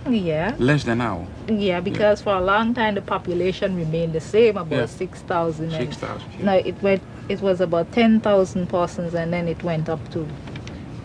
Yeah. 0.09 0.55
Less 0.57 0.83
than 0.83 0.97
now. 0.97 1.27
Yeah, 1.47 1.79
because 1.79 2.21
for 2.21 2.33
a 2.33 2.41
long 2.41 2.73
time 2.73 2.95
the 2.95 3.01
population 3.01 3.75
remained 3.75 4.13
the 4.13 4.21
same, 4.21 4.57
about 4.57 4.71
Yeah. 4.71 4.85
6,000. 4.85 5.65
and 5.65 5.73
6,000. 5.73 6.27
Yeah. 6.39 6.45
No, 6.45 6.53
it 6.53 6.81
went. 6.81 7.01
It 7.29 7.41
was 7.41 7.61
about 7.61 7.91
10,000 7.91 8.67
persons, 8.67 9.13
and 9.13 9.31
then 9.31 9.47
it 9.47 9.63
went 9.63 9.87
up 9.89 10.09
to 10.11 10.27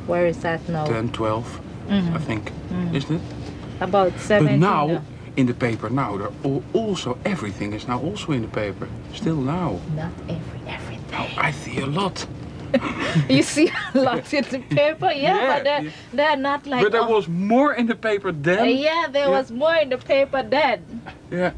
where 0.06 0.26
is 0.26 0.38
that 0.38 0.66
now? 0.68 0.86
10, 0.86 1.10
12, 1.10 1.60
mm-hmm. 1.88 2.14
I 2.14 2.18
think. 2.18 2.50
Mm-hmm. 2.50 2.96
Isn't 2.96 3.16
it? 3.16 3.22
About 3.80 4.18
seven. 4.18 4.46
But 4.46 4.56
now, 4.58 4.86
now. 4.86 5.02
in 5.36 5.46
the 5.46 5.54
paper 5.54 5.90
now, 5.90 6.16
there 6.16 6.30
all, 6.42 6.62
also 6.72 7.18
everything 7.24 7.74
is 7.74 7.86
now 7.86 8.00
also 8.00 8.32
in 8.32 8.42
the 8.42 8.48
paper. 8.48 8.88
Still 9.12 9.36
now. 9.36 9.78
Not 9.94 10.12
every 10.28 10.60
everything. 10.66 11.10
Now 11.10 11.28
I 11.36 11.50
see 11.50 11.78
a 11.80 11.86
lot. 11.86 12.26
you 13.28 13.42
see 13.42 13.70
lots 13.94 14.32
in 14.32 14.44
the 14.44 14.58
paper, 14.58 15.10
yeah, 15.12 15.36
Yeah, 15.36 15.54
but 15.54 15.64
they're, 15.64 15.82
yeah. 15.82 15.90
they're 16.12 16.36
not 16.36 16.66
like. 16.66 16.82
but 16.82 16.92
there 16.92 17.02
oh, 17.02 17.16
was 17.16 17.28
more 17.28 17.74
in 17.74 17.86
the 17.86 17.94
paper 17.94 18.28
uh, 18.28 18.34
then. 18.34 18.76
yeah, 18.76 19.06
there 19.10 19.26
yeah. 19.26 19.38
was 19.38 19.50
more 19.50 19.74
in 19.76 19.88
the 19.88 19.98
paper 19.98 20.42
then. 20.42 21.02
Yeah. 21.30 21.52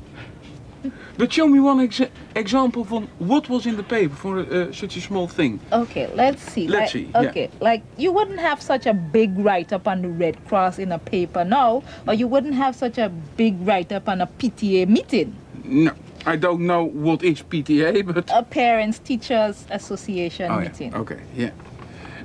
But 1.16 1.33
show 1.33 1.49
me 1.49 1.59
one 1.59 1.79
exa- 1.79 2.11
example 2.37 2.85
from 2.85 3.09
what 3.18 3.49
was 3.49 3.66
in 3.66 3.77
the 3.77 3.83
paper 3.83 4.14
for 4.14 4.38
uh, 4.38 4.73
such 4.73 4.97
a 4.97 5.01
small 5.01 5.27
thing. 5.27 5.59
Okay, 5.73 6.07
let's 6.14 6.40
see. 6.40 6.68
Let's 6.68 6.94
like, 6.94 7.05
see, 7.05 7.11
yeah. 7.12 7.31
Okay, 7.31 7.51
like 7.61 7.83
you 7.97 8.12
wouldn't 8.12 8.38
have 8.38 8.62
such 8.62 8.87
a 8.87 8.94
big 8.94 9.37
write 9.37 9.73
up 9.73 9.88
on 9.88 10.03
the 10.03 10.09
Red 10.09 10.37
Cross 10.47 10.79
in 10.79 10.92
a 10.92 10.99
paper 10.99 11.44
now, 11.44 11.83
or 12.07 12.14
you 12.14 12.29
wouldn't 12.29 12.55
have 12.55 12.77
such 12.77 12.99
a 12.99 13.09
big 13.37 13.57
write 13.66 13.90
up 13.90 14.09
on 14.09 14.21
a 14.21 14.29
PTA 14.29 14.87
meeting, 14.87 15.35
No, 15.64 15.92
I 16.29 16.37
don't 16.37 16.61
know 16.67 16.85
what 16.85 17.23
is 17.23 17.43
PTA, 17.51 18.05
but 18.05 18.31
a 18.31 18.43
Parents 18.43 18.99
Teachers 18.99 19.64
Association 19.71 20.51
oh, 20.51 20.61
meeting. 20.61 20.93
yeah. 20.93 20.99
okay, 20.99 21.21
yeah. 21.35 21.51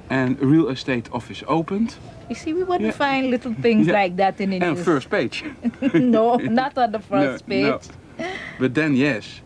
And 0.10 0.38
real 0.42 0.68
estate 0.68 1.08
office 1.14 1.42
opened. 1.48 1.96
You 2.30 2.36
see, 2.36 2.52
we 2.54 2.64
wouldn't 2.64 2.92
Yeah. 2.94 3.06
find 3.06 3.30
little 3.30 3.54
things 3.62 3.88
Yeah. 3.88 3.94
like 4.02 4.16
that 4.18 4.42
in 4.42 4.50
the 4.50 4.58
And 4.60 4.76
news. 4.76 4.86
first 4.86 5.10
page. 5.10 5.44
no, 5.94 6.36
not 6.62 6.78
on 6.78 6.92
the 6.92 7.00
first 7.00 7.48
No, 7.48 7.56
no. 7.62 7.78
page. 7.80 7.88
But 8.60 8.74
then 8.74 8.94
yes. 8.96 9.42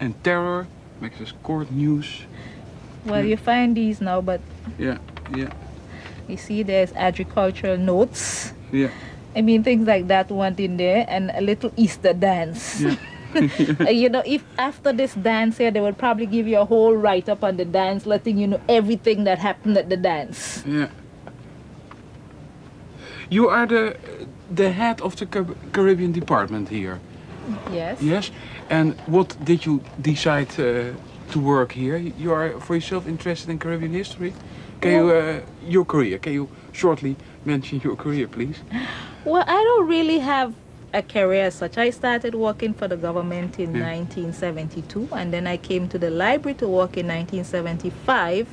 And 0.00 0.12
terror 0.24 0.66
makes 1.00 1.20
us 1.20 1.32
court 1.44 1.70
news. 1.70 2.06
Well, 3.06 3.22
hmm. 3.22 3.28
you 3.28 3.36
find 3.36 3.76
these 3.76 4.00
now, 4.00 4.20
but 4.20 4.40
Yeah, 4.78 4.98
yeah, 5.36 5.50
you 6.28 6.36
see, 6.36 6.64
there's 6.64 6.92
agricultural 6.96 7.78
notes. 7.78 8.52
yeah. 8.72 8.88
I 9.36 9.42
mean, 9.42 9.62
things 9.62 9.86
like 9.86 10.06
that 10.08 10.30
went 10.30 10.58
in 10.60 10.76
there, 10.76 11.04
and 11.08 11.30
a 11.34 11.40
little 11.40 11.70
Easter 11.76 12.12
dance. 12.12 12.80
Yeah. 12.80 12.96
You 13.90 14.08
know, 14.08 14.22
if 14.24 14.44
after 14.58 14.92
this 14.92 15.14
dance 15.14 15.58
here, 15.58 15.70
they 15.70 15.80
would 15.80 15.98
probably 15.98 16.26
give 16.26 16.46
you 16.46 16.58
a 16.58 16.64
whole 16.64 16.96
write 16.96 17.28
up 17.28 17.44
on 17.44 17.56
the 17.56 17.64
dance, 17.64 18.06
letting 18.06 18.38
you 18.38 18.46
know 18.46 18.60
everything 18.68 19.24
that 19.24 19.38
happened 19.38 19.76
at 19.76 19.88
the 19.88 19.96
dance. 19.96 20.64
Yeah. 20.66 20.88
You 23.30 23.48
are 23.48 23.66
the 23.66 23.96
the 24.50 24.70
head 24.70 25.00
of 25.00 25.16
the 25.16 25.26
Caribbean 25.72 26.12
department 26.12 26.68
here. 26.68 27.00
Yes. 27.72 28.02
Yes. 28.02 28.30
And 28.70 28.94
what 29.06 29.36
did 29.44 29.66
you 29.66 29.80
decide 30.00 30.48
uh, 30.58 30.92
to 31.32 31.40
work 31.40 31.72
here? 31.72 31.96
You 31.96 32.32
are 32.32 32.60
for 32.60 32.74
yourself 32.74 33.06
interested 33.06 33.50
in 33.50 33.58
Caribbean 33.58 33.92
history. 33.92 34.32
Can 34.80 34.92
you 34.92 35.10
uh, 35.10 35.40
your 35.66 35.84
career? 35.84 36.18
Can 36.18 36.32
you 36.32 36.48
shortly 36.72 37.16
mention 37.44 37.80
your 37.84 37.96
career, 37.96 38.28
please? 38.28 38.58
Well, 39.24 39.44
I 39.46 39.62
don't 39.62 39.88
really 39.88 40.18
have 40.18 40.52
a 40.94 41.02
career 41.02 41.46
as 41.46 41.56
such. 41.56 41.76
I 41.76 41.90
started 41.90 42.34
working 42.34 42.72
for 42.72 42.86
the 42.88 42.96
government 42.96 43.58
in 43.58 43.74
Yeah. 43.74 43.84
1972, 43.96 45.08
and 45.12 45.32
then 45.32 45.46
I 45.46 45.56
came 45.56 45.88
to 45.88 45.98
the 45.98 46.08
library 46.08 46.54
to 46.58 46.68
work 46.68 46.96
in 46.96 47.08
1975. 47.08 48.46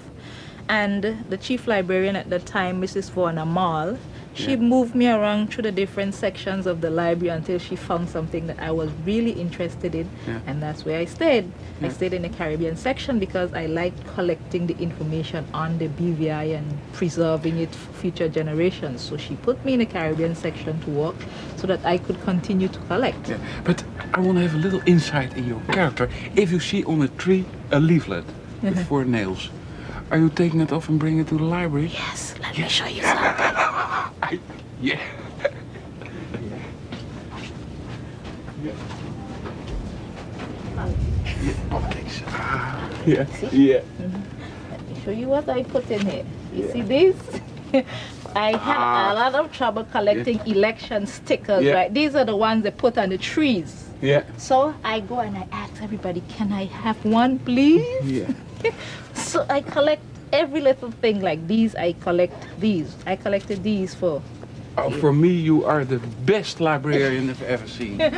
And 0.68 1.24
the 1.30 1.38
chief 1.38 1.68
librarian 1.68 2.16
at 2.16 2.30
the 2.30 2.40
time, 2.40 2.82
Mrs. 2.82 3.12
Vaughan 3.12 3.38
Amal, 3.38 3.98
she 4.34 4.52
Yeah. 4.52 4.58
moved 4.58 4.96
me 4.96 5.08
around 5.08 5.50
through 5.52 5.64
the 5.64 5.72
different 5.72 6.14
sections 6.14 6.66
of 6.66 6.82
the 6.82 6.90
library 6.90 7.30
until 7.36 7.60
she 7.60 7.76
found 7.76 8.10
something 8.10 8.48
that 8.48 8.58
I 8.60 8.72
was 8.72 8.90
really 9.06 9.32
interested 9.32 9.94
in, 9.96 10.08
Yeah. 10.28 10.40
and 10.48 10.62
that's 10.62 10.86
where 10.86 11.00
I 11.00 11.06
stayed. 11.06 11.46
I 11.82 11.90
stayed 11.90 12.14
in 12.14 12.22
the 12.22 12.30
Caribbean 12.30 12.76
section 12.78 13.20
because 13.20 13.54
I 13.54 13.66
liked 13.66 14.06
collecting 14.16 14.68
the 14.68 14.76
information 14.80 15.46
on 15.54 15.78
the 15.80 15.88
BVI 15.88 16.46
and 16.56 16.66
preserving 16.94 17.58
it 17.58 17.74
for 17.74 17.92
future 17.94 18.30
generations. 18.30 19.02
So 19.02 19.18
she 19.18 19.36
put 19.36 19.64
me 19.66 19.74
in 19.74 19.80
the 19.80 19.86
Caribbean 19.86 20.36
section 20.36 20.80
to 20.82 20.90
work 20.92 21.16
so 21.58 21.68
that 21.68 21.80
I 21.86 21.98
could 21.98 22.22
continue 22.24 22.68
to 22.68 22.80
collect. 22.88 23.30
Yeah. 23.30 23.38
But 23.64 23.84
I 24.14 24.20
want 24.20 24.38
to 24.38 24.42
have 24.48 24.54
a 24.56 24.58
little 24.58 24.82
insight 24.86 25.36
in 25.38 25.48
your 25.48 25.60
character. 25.72 26.10
If 26.36 26.52
you 26.52 26.60
see 26.60 26.84
on 26.86 27.02
a 27.02 27.08
tree 27.08 27.46
a 27.72 27.80
leaflet 27.80 28.26
with 28.62 28.86
four 28.88 29.04
nails, 29.06 29.50
are 30.12 30.18
you 30.18 30.30
taking 30.30 30.60
it 30.62 30.72
off 30.72 30.90
and 30.90 31.00
bringing 31.00 31.22
it 31.22 31.28
to 31.30 31.38
the 31.38 31.44
library? 31.44 31.88
Yes, 31.88 32.36
let 32.42 32.58
me 32.58 32.68
show 32.68 32.86
you 32.86 33.02
something. 33.02 33.56
I, 34.22 34.40
yeah. 34.82 35.00
Yeah. 38.64 38.74
Thanks. 41.90 42.22
Yeah. 43.06 43.26
Yeah. 43.52 43.82
Let 44.70 44.88
me 44.90 45.02
show 45.04 45.12
you 45.12 45.28
what 45.28 45.50
I 45.50 45.64
put 45.64 45.90
in 45.90 46.06
here. 46.06 46.26
You 46.54 46.72
see 46.72 46.82
this? 46.82 47.16
I 48.36 48.52
had 48.52 48.78
Ah. 48.78 49.12
a 49.12 49.16
lot 49.16 49.36
of 49.36 49.52
trouble 49.52 49.84
collecting 49.92 50.40
election 50.46 51.06
stickers, 51.06 51.64
Yeah. 51.64 51.74
right? 51.74 51.94
These 51.94 52.16
are 52.16 52.26
the 52.26 52.36
ones 52.36 52.64
they 52.64 52.72
put 52.72 52.98
on 52.98 53.10
the 53.10 53.18
trees. 53.18 53.88
Yeah. 54.02 54.24
So 54.38 54.74
I 54.84 55.00
go 55.02 55.20
and 55.20 55.38
I 55.38 55.48
ask 55.52 55.82
everybody, 55.82 56.22
can 56.30 56.52
I 56.52 56.66
have 56.66 57.04
one, 57.06 57.40
please? 57.40 57.86
Yeah. 58.04 58.32
So 59.32 59.46
I 59.50 59.62
collect 59.62 60.04
every 60.34 60.60
little 60.60 60.92
thing 60.92 61.22
like 61.22 61.48
these. 61.48 61.74
I 61.76 61.94
collect 62.04 62.36
these. 62.60 62.94
I 63.08 63.16
collected 63.16 63.64
these 63.64 63.96
for. 63.96 64.22
Oh, 64.78 64.90
for 64.92 65.14
me, 65.14 65.30
you 65.30 65.64
are 65.64 65.86
the 65.86 66.00
best 66.28 66.60
librarian 66.60 67.30
I've 67.30 67.42
ever 67.44 67.66
seen. 67.66 67.98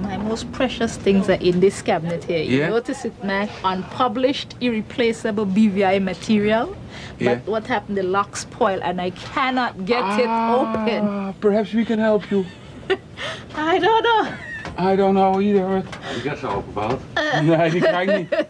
My 0.00 0.16
most 0.16 0.50
precious 0.50 0.96
things 0.96 1.28
are 1.30 1.38
in 1.40 1.60
this 1.60 1.82
cabinet 1.82 2.24
here. 2.24 2.42
You 2.42 2.58
Yeah. 2.58 2.68
notice 2.68 3.04
it, 3.04 3.14
man? 3.22 3.48
Unpublished, 3.62 4.56
irreplaceable 4.60 5.46
BVI 5.46 6.02
material. 6.02 6.74
Yeah. 7.20 7.36
But 7.36 7.46
what 7.46 7.66
happened? 7.68 7.96
The 7.96 8.02
lock 8.02 8.36
spoiled 8.36 8.82
and 8.82 9.00
I 9.00 9.10
cannot 9.10 9.86
get 9.86 10.02
it 10.18 10.26
open. 10.50 11.06
Ah, 11.06 11.32
Perhaps 11.40 11.72
we 11.74 11.84
can 11.84 12.00
help 12.00 12.28
you. 12.32 12.44
I 13.54 13.78
don't 13.78 14.02
know. 14.02 14.34
I 14.78 14.96
don't 14.96 15.14
know 15.14 15.40
either. 15.40 15.82
Die 16.22 16.32
is 16.32 16.40
zo 16.40 16.46
opgebouwd. 16.46 17.00
Nee, 17.42 17.70
die 17.70 17.80
krijg 17.80 18.10
ik 18.10 18.16
niet. 18.16 18.46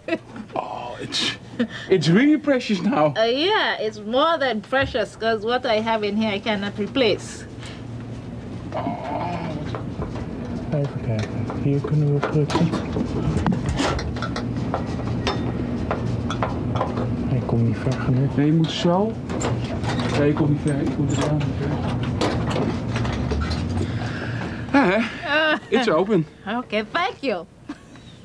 Oh, 0.53 1.01
it's, 1.01 1.39
it's 1.89 2.09
really 2.09 2.39
precious 2.39 2.81
now. 2.81 3.17
Uh, 3.17 3.25
yeah, 3.25 3.81
it's 3.81 4.01
more 4.07 4.39
than 4.39 4.61
precious 4.69 5.17
because 5.17 5.45
what 5.45 5.65
I 5.65 5.81
have 5.81 6.07
in 6.07 6.17
here 6.17 6.35
I 6.35 6.41
cannot 6.41 6.73
replace. 6.79 7.45
Even 10.75 11.01
kijken. 11.07 11.47
Hier 11.63 11.81
kunnen 11.81 12.15
we 12.15 12.21
drukken. 12.21 12.69
Hij 17.29 17.43
komt 17.47 17.63
niet 17.63 17.77
ver 17.77 17.93
genoeg. 17.93 18.37
Nee, 18.37 18.47
je 18.47 18.53
moet 18.53 18.71
zo. 18.71 19.13
Nee, 20.19 20.29
je 20.29 20.35
komt 20.35 20.49
niet 20.49 20.61
ver. 20.65 20.81
Ik 20.81 20.99
moet 20.99 21.17
het 21.17 21.29
aan. 21.29 21.41
Ah, 24.71 24.89
hè? 24.91 25.16
It's 25.71 25.89
open. 25.89 26.25
Okay, 26.47 26.83
thank 26.83 27.23
you. 27.23 27.47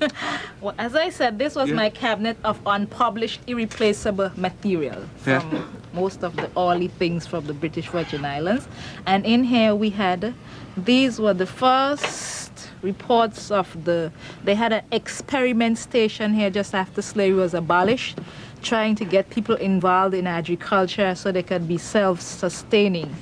well, 0.61 0.73
as 0.77 0.95
I 0.95 1.09
said, 1.09 1.37
this 1.37 1.55
was 1.55 1.69
Yeah. 1.69 1.75
my 1.75 1.89
cabinet 1.89 2.37
of 2.43 2.59
unpublished, 2.65 3.41
irreplaceable 3.47 4.31
material 4.35 5.03
from 5.17 5.51
Yeah. 5.51 5.61
most 5.93 6.23
of 6.23 6.35
the 6.35 6.49
early 6.57 6.87
things 6.87 7.27
from 7.27 7.45
the 7.45 7.53
British 7.53 7.87
Virgin 7.87 8.25
Islands. 8.25 8.67
And 9.05 9.25
in 9.25 9.43
here 9.43 9.75
we 9.75 9.91
had, 9.91 10.33
these 10.75 11.19
were 11.19 11.33
the 11.35 11.45
first 11.45 12.69
reports 12.81 13.51
of 13.51 13.67
the, 13.85 14.11
they 14.43 14.55
had 14.55 14.73
an 14.73 14.81
experiment 14.91 15.77
station 15.77 16.33
here 16.33 16.49
just 16.49 16.73
after 16.73 17.01
slavery 17.03 17.39
was 17.39 17.53
abolished, 17.53 18.17
trying 18.63 18.95
to 18.95 19.05
get 19.05 19.29
people 19.29 19.55
involved 19.55 20.15
in 20.15 20.25
agriculture 20.25 21.13
so 21.13 21.31
they 21.31 21.43
could 21.43 21.67
be 21.67 21.77
self-sustaining. 21.77 23.13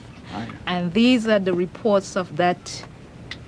And 0.66 0.94
these 0.94 1.28
are 1.28 1.40
the 1.40 1.54
reports 1.54 2.16
of 2.16 2.38
that 2.38 2.86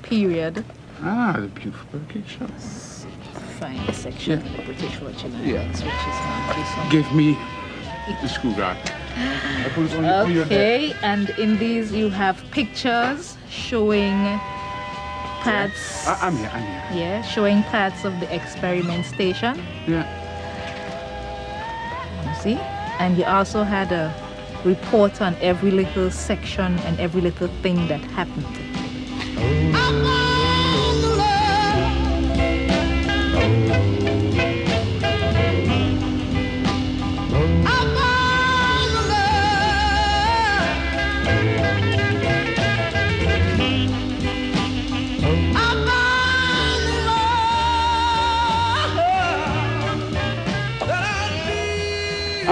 period. 0.04 0.64
Ah, 1.04 1.36
the 1.40 1.48
beautiful 1.48 2.00
find 3.62 3.88
the 3.88 3.94
section 3.94 4.40
Yeah. 4.40 4.46
of 4.46 4.58
the 4.58 4.64
British 4.64 4.96
Virgin 4.96 5.32
Yeah. 5.44 5.60
Islands, 5.60 5.84
which 5.84 5.94
is 5.94 6.18
not. 6.78 6.92
Give 6.92 7.10
me 7.14 7.38
the 8.22 8.28
screwdriver. 8.28 8.80
I 9.66 9.70
put 9.76 9.86
it 9.86 9.98
on, 9.98 10.06
on 10.06 10.32
your 10.32 10.46
desk. 10.46 10.52
Okay, 10.52 10.94
and 11.04 11.30
in 11.38 11.58
these 11.60 11.92
you 11.92 12.10
have 12.10 12.38
pictures 12.52 13.38
showing 13.50 14.18
parts. 15.44 16.08
I, 16.08 16.18
I'm 16.26 16.36
here, 16.38 16.50
I'm 16.54 16.64
here. 16.64 17.02
Yeah, 17.02 17.22
showing 17.22 17.64
parts 17.64 18.04
of 18.04 18.20
the 18.20 18.28
experiment 18.34 19.06
station. 19.06 19.54
Yeah. 19.88 20.06
You 22.28 22.36
see, 22.42 22.58
and 23.00 23.18
you 23.18 23.26
also 23.26 23.64
had 23.64 23.92
a 23.92 24.14
report 24.66 25.22
on 25.22 25.36
every 25.42 25.72
little 25.72 26.10
section 26.10 26.80
and 26.86 27.00
every 27.00 27.22
little 27.22 27.50
thing 27.62 27.88
that 27.88 28.02
happened. 28.20 28.46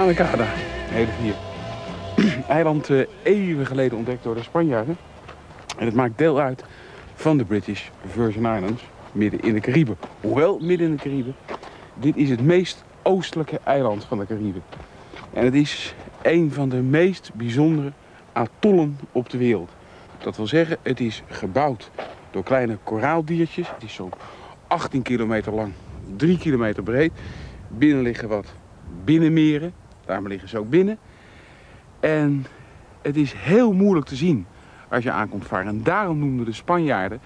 Anacada, 0.10 0.46
hele 0.90 1.12
hier. 1.22 1.34
Eiland 2.58 2.90
eh, 2.90 3.06
eeuwen 3.24 3.66
geleden 3.66 3.98
ontdekt 3.98 4.24
door 4.24 4.36
de 4.36 4.44
Spanjaarden. 4.44 4.98
En 5.80 5.86
het 5.86 5.96
maakt 5.96 6.18
deel 6.18 6.40
uit 6.40 6.64
van 7.14 7.38
de 7.38 7.46
British 7.46 7.90
Virgin 8.06 8.46
Islands, 8.46 8.84
midden 9.12 9.40
in 9.40 9.54
de 9.54 9.60
Cariben. 9.60 9.98
Hoewel 10.22 10.60
midden 10.60 10.88
in 10.88 10.96
de 10.96 11.02
Cariben. 11.02 11.36
Dit 11.94 12.16
is 12.16 12.30
het 12.30 12.42
meest 12.42 12.84
oostelijke 13.02 13.60
eiland 13.64 14.04
van 14.04 14.20
de 14.20 14.26
Cariben. 14.26 14.64
En 15.34 15.46
het 15.46 15.54
is 15.54 15.96
een 16.22 16.52
van 16.52 16.70
de 16.70 16.82
meest 16.82 17.32
bijzondere 17.34 17.92
atollen 18.34 19.00
op 19.12 19.30
de 19.30 19.38
wereld. 19.38 19.72
Dat 20.18 20.38
wil 20.38 20.48
zeggen, 20.48 20.78
het 20.82 21.00
is 21.00 21.24
gebouwd 21.28 21.92
door 22.32 22.44
kleine 22.44 22.78
koraaldiertjes. 22.84 23.70
Het 23.70 23.84
is 23.84 23.94
zo'n 23.94 24.12
18 24.68 25.02
kilometer 25.02 25.54
lang, 25.54 25.74
3 26.16 26.38
kilometer 26.38 26.84
breed. 26.84 27.12
Binnen 27.68 28.04
liggen 28.04 28.28
wat 28.28 28.54
binnenmeren, 29.04 29.74
daarom 30.06 30.28
liggen 30.28 30.50
ze 30.50 30.58
ook 30.58 30.70
binnen. 30.70 30.98
En 32.00 32.46
het 33.02 33.18
is 33.18 33.34
heel 33.34 33.74
moeilijk 33.74 34.06
te 34.06 34.16
zien 34.16 34.46
als 34.90 35.04
je 35.04 35.12
aankomt 35.12 35.48
varen. 35.48 35.68
En 35.68 35.84
daarom 35.84 36.20
noemden 36.20 36.46
de 36.46 36.52
Spanjaarden 36.52 37.20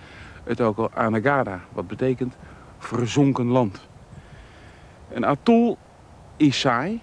het 0.44 0.62
ook 0.62 0.78
al 0.78 0.92
Anegada, 0.94 1.60
wat 1.72 1.88
betekent 1.88 2.36
verzonken 2.78 3.46
land. 3.46 3.88
Een 5.12 5.26
atol 5.26 5.78
is 6.38 6.60
saai, 6.60 7.02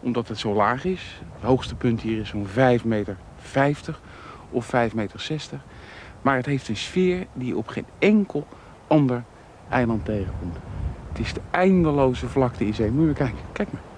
omdat 0.00 0.28
het 0.28 0.38
zo 0.38 0.54
laag 0.54 0.84
is. 0.84 1.20
Het 1.34 1.42
hoogste 1.42 1.74
punt 1.74 2.00
hier 2.00 2.20
is 2.20 2.28
zo'n 2.28 2.46
5 2.46 2.84
meter 2.84 3.16
50 3.36 4.00
of 4.50 4.66
5 4.66 4.94
meter 4.94 5.20
60. 5.20 5.60
Maar 6.22 6.36
het 6.36 6.46
heeft 6.46 6.68
een 6.68 6.76
sfeer 6.76 7.26
die 7.32 7.46
je 7.46 7.56
op 7.56 7.68
geen 7.68 7.86
enkel 7.98 8.46
ander 8.86 9.24
eiland 9.68 10.04
tegenkomt. 10.04 10.56
Het 11.08 11.18
is 11.18 11.32
de 11.32 11.40
eindeloze 11.50 12.28
vlakte 12.28 12.66
in 12.66 12.74
zee. 12.74 12.90
Moet 12.90 13.06
je 13.06 13.12
kijken. 13.12 13.38
Kijk 13.52 13.72
maar. 13.72 13.91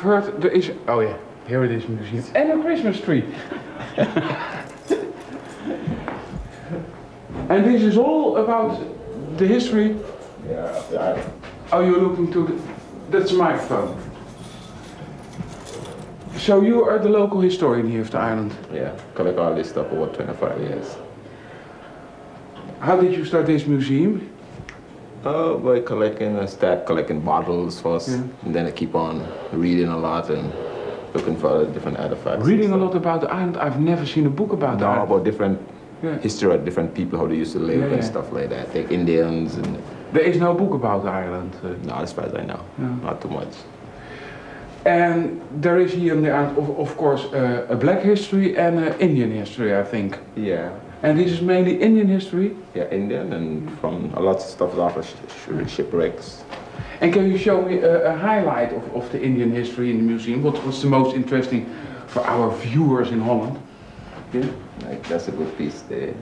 I've 0.00 0.06
heard 0.06 0.40
there 0.40 0.50
is, 0.50 0.72
oh 0.88 1.00
yeah, 1.00 1.18
here 1.46 1.62
it 1.62 1.70
is 1.70 1.86
museum. 1.86 2.24
And 2.34 2.52
a 2.52 2.62
Christmas 2.62 2.98
tree. 3.02 3.22
and 7.50 7.66
this 7.66 7.82
is 7.82 7.98
all 7.98 8.38
about 8.38 8.82
the 9.36 9.46
history. 9.46 9.98
Yeah, 10.48 10.82
yeah. 10.90 11.30
Oh, 11.70 11.82
you're 11.82 12.00
looking 12.00 12.32
to 12.32 12.46
the, 12.46 12.58
that's 13.10 13.32
a 13.32 13.34
microphone. 13.34 14.00
So 16.38 16.62
you 16.62 16.82
are 16.82 16.98
the 16.98 17.10
local 17.10 17.42
historian 17.42 17.90
here 17.90 18.00
of 18.00 18.10
the 18.10 18.20
island. 18.20 18.56
Yeah, 18.72 18.98
collect 19.14 19.38
all 19.38 19.54
this 19.54 19.68
stuff 19.68 19.92
over 19.92 20.10
25 20.14 20.60
years. 20.62 20.96
How 22.78 22.98
did 22.98 23.12
you 23.12 23.26
start 23.26 23.44
this 23.44 23.66
museum? 23.66 24.29
Oh, 25.24 25.58
by 25.58 25.80
collecting, 25.80 26.38
I 26.38 26.46
start 26.46 26.86
collecting 26.86 27.20
bottles 27.20 27.78
first, 27.80 28.08
Yeah. 28.08 28.22
and 28.44 28.54
then 28.54 28.66
I 28.66 28.70
keep 28.70 28.94
on 28.94 29.22
reading 29.52 29.88
a 29.88 29.98
lot 29.98 30.30
and 30.30 30.50
looking 31.14 31.36
for 31.36 31.66
different 31.66 31.98
artifacts. 31.98 32.46
Reading 32.46 32.72
a 32.72 32.76
lot 32.76 32.94
about 32.94 33.20
the 33.20 33.30
island. 33.30 33.56
I've 33.58 33.78
never 33.80 34.06
seen 34.06 34.26
a 34.26 34.30
book 34.30 34.52
about 34.52 34.80
No, 34.80 34.86
island. 34.86 35.10
about 35.10 35.24
different 35.24 35.58
Yeah. 36.02 36.16
history 36.18 36.54
of 36.54 36.64
different 36.64 36.94
people, 36.94 37.18
how 37.18 37.26
they 37.26 37.36
used 37.36 37.52
to 37.52 37.58
live 37.58 37.80
Yeah, 37.80 37.94
and 37.96 38.04
stuff 38.04 38.32
like 38.32 38.48
that. 38.48 38.74
Like 38.74 38.90
Indians 38.90 39.56
and 39.56 39.76
There 40.12 40.24
is 40.24 40.38
no 40.40 40.54
book 40.54 40.72
about 40.74 41.04
the 41.04 41.10
island. 41.10 41.52
uh, 41.62 41.68
not 41.86 42.02
as 42.02 42.12
far 42.12 42.24
as 42.24 42.34
I 42.34 42.44
know, 42.44 42.60
not 43.04 43.20
too 43.20 43.28
much. 43.28 43.54
And 44.86 45.40
there 45.60 45.78
is 45.78 45.92
here 45.92 46.14
on 46.16 46.22
the 46.22 46.30
island, 46.32 46.56
of, 46.58 46.68
of 46.78 46.96
course, 46.96 47.26
uh, 47.34 47.66
a 47.68 47.76
black 47.76 48.00
history 48.02 48.56
and 48.56 48.78
uh, 48.80 48.92
Indian 48.98 49.30
history, 49.30 49.76
I 49.76 49.84
think. 49.84 50.18
Yeah, 50.34 50.70
And 51.02 51.18
this 51.18 51.32
is 51.32 51.40
mainly 51.40 51.80
Indian 51.80 52.08
history. 52.08 52.56
yeah, 52.74 52.88
Indian 52.90 53.32
and 53.32 53.78
from 53.80 54.12
a 54.14 54.20
lot 54.20 54.36
of 54.36 54.42
stuff 54.42 54.76
off 54.78 54.96
of 54.96 55.06
sh- 55.06 55.14
sh- 55.66 55.70
shipwrecks. 55.76 56.44
And 57.00 57.12
can 57.12 57.30
you 57.30 57.38
show 57.38 57.62
me 57.62 57.78
a, 57.78 58.12
a 58.12 58.16
highlight 58.16 58.72
of, 58.74 58.82
of 58.94 59.10
the 59.12 59.20
Indian 59.22 59.50
history 59.50 59.90
in 59.90 59.96
the 59.96 60.02
museum? 60.02 60.42
What 60.42 60.62
was 60.66 60.82
the 60.82 60.88
most 60.88 61.16
interesting 61.16 61.64
for 62.06 62.20
our 62.26 62.54
viewers 62.56 63.10
in 63.12 63.20
Holland? 63.20 63.58
Yeah. 64.32 64.46
Like 64.84 65.02
that's 65.08 65.28
a 65.28 65.32
good 65.32 65.56
piece 65.56 65.80
there. 65.88 66.14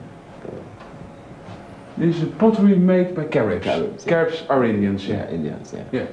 This 1.97 2.15
is 2.21 2.29
pottery 2.37 2.75
made 2.77 3.13
by 3.13 3.25
Caribs. 3.25 3.65
Caribs, 3.65 4.05
yeah. 4.05 4.09
Caribs 4.09 4.43
are 4.49 4.63
Indians, 4.63 5.05
yeah. 5.05 5.15
Yeah, 5.25 5.29
Indians. 5.35 5.73
Yeah. 5.73 5.83
Yeah. 5.91 6.07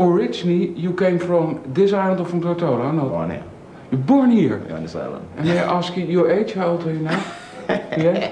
Originally, 0.00 0.70
you 0.72 0.92
came 0.92 1.20
from 1.20 1.62
this 1.72 1.92
island 1.92 2.20
or 2.20 2.26
from 2.26 2.40
Tortola? 2.40 2.92
No. 2.92 3.08
Born 3.10 3.30
here, 3.30 3.44
You're 3.92 4.00
born 4.00 4.30
here. 4.32 4.74
on 4.74 4.82
this 4.82 4.96
island. 4.96 5.24
And 5.36 5.48
I 5.48 5.54
ask 5.54 5.96
you 5.96 6.04
your 6.04 6.28
age? 6.32 6.54
How 6.54 6.66
old 6.70 6.84
are 6.86 6.92
you 6.92 6.98
now? 6.98 7.24
yeah. 7.68 8.30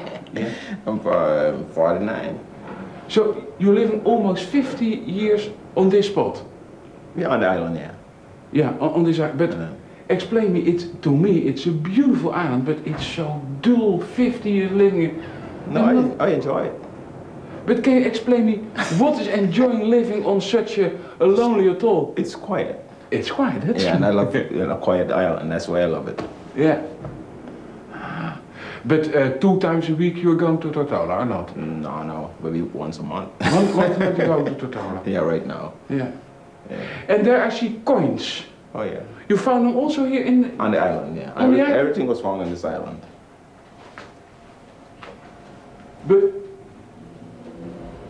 I'm 0.86 1.00
uh, 1.06 1.52
49. 1.74 2.38
So 3.08 3.46
you're 3.58 3.74
living 3.74 4.02
almost 4.04 4.44
50 4.44 4.84
years 4.86 5.48
on 5.76 5.88
this 5.90 6.06
spot. 6.06 6.42
Yeah, 7.16 7.28
on 7.28 7.40
the 7.40 7.46
island, 7.46 7.76
yeah. 7.76 7.92
Yeah, 8.52 8.70
on, 8.80 8.94
on 8.94 9.04
this 9.04 9.18
island. 9.18 9.38
But 9.38 9.50
Yeah. 9.50 9.68
explain 10.08 10.52
me, 10.52 10.60
it's 10.60 10.84
to 11.02 11.10
me, 11.10 11.38
it's 11.48 11.66
a 11.66 11.70
beautiful 11.70 12.32
island, 12.32 12.64
but 12.64 12.78
it's 12.86 13.06
so 13.06 13.40
dull. 13.60 14.00
50 14.00 14.50
years 14.50 14.72
living. 14.72 15.22
No, 15.68 16.14
I, 16.18 16.26
I 16.26 16.28
enjoy 16.34 16.64
it. 16.66 16.74
But 17.66 17.84
can 17.84 17.96
you 17.96 18.06
explain 18.06 18.46
me 18.46 18.56
what 18.98 19.20
is 19.20 19.28
enjoying 19.28 19.88
living 19.90 20.24
on 20.24 20.40
such 20.40 20.78
a, 20.78 20.90
a 21.20 21.26
lonely 21.26 21.68
atoll? 21.68 22.12
It's 22.16 22.34
quiet. 22.34 22.76
It's 23.10 23.30
quiet. 23.30 23.62
That's 23.66 23.84
Yeah, 23.84 23.94
and 23.96 24.04
I 24.04 24.10
love 24.10 24.34
it. 24.34 24.50
A 24.52 24.76
quiet 24.76 25.12
island. 25.12 25.52
That's 25.52 25.68
why 25.68 25.82
I 25.82 25.86
love 25.86 26.08
it. 26.08 26.20
Yeah. 26.56 26.82
But 28.84 29.14
uh, 29.14 29.30
two 29.38 29.60
times 29.60 29.88
a 29.88 29.94
week 29.94 30.16
you're 30.22 30.36
going 30.36 30.58
to 30.60 30.68
Tortola 30.70 31.20
or 31.20 31.24
not? 31.24 31.56
No, 31.56 32.02
no, 32.02 32.34
maybe 32.42 32.62
once 32.62 32.98
a 32.98 33.02
month. 33.02 33.30
One, 33.40 33.76
one 33.76 33.94
time 33.98 34.16
you 34.16 34.26
go 34.26 34.44
to 34.44 34.50
Tortola. 34.66 35.06
yeah, 35.06 35.18
right 35.20 35.46
now. 35.46 35.72
Yeah. 35.88 36.10
Yeah. 36.70 36.76
And 37.08 37.24
there 37.26 37.42
I 37.44 37.48
see 37.50 37.80
coins. 37.84 38.42
Oh 38.74 38.82
yeah, 38.82 39.00
You 39.28 39.36
found 39.36 39.66
them 39.66 39.76
also 39.76 40.04
here 40.06 40.24
in. 40.24 40.58
on 40.60 40.70
the 40.72 40.78
island. 40.78 41.16
Yeah, 41.16 41.32
On 41.34 41.52
the 41.52 41.58
Every- 41.58 41.60
island? 41.60 41.76
everything 41.80 42.06
was 42.06 42.20
found 42.20 42.40
on 42.42 42.50
this 42.50 42.64
island. 42.64 43.00
But 46.08 46.22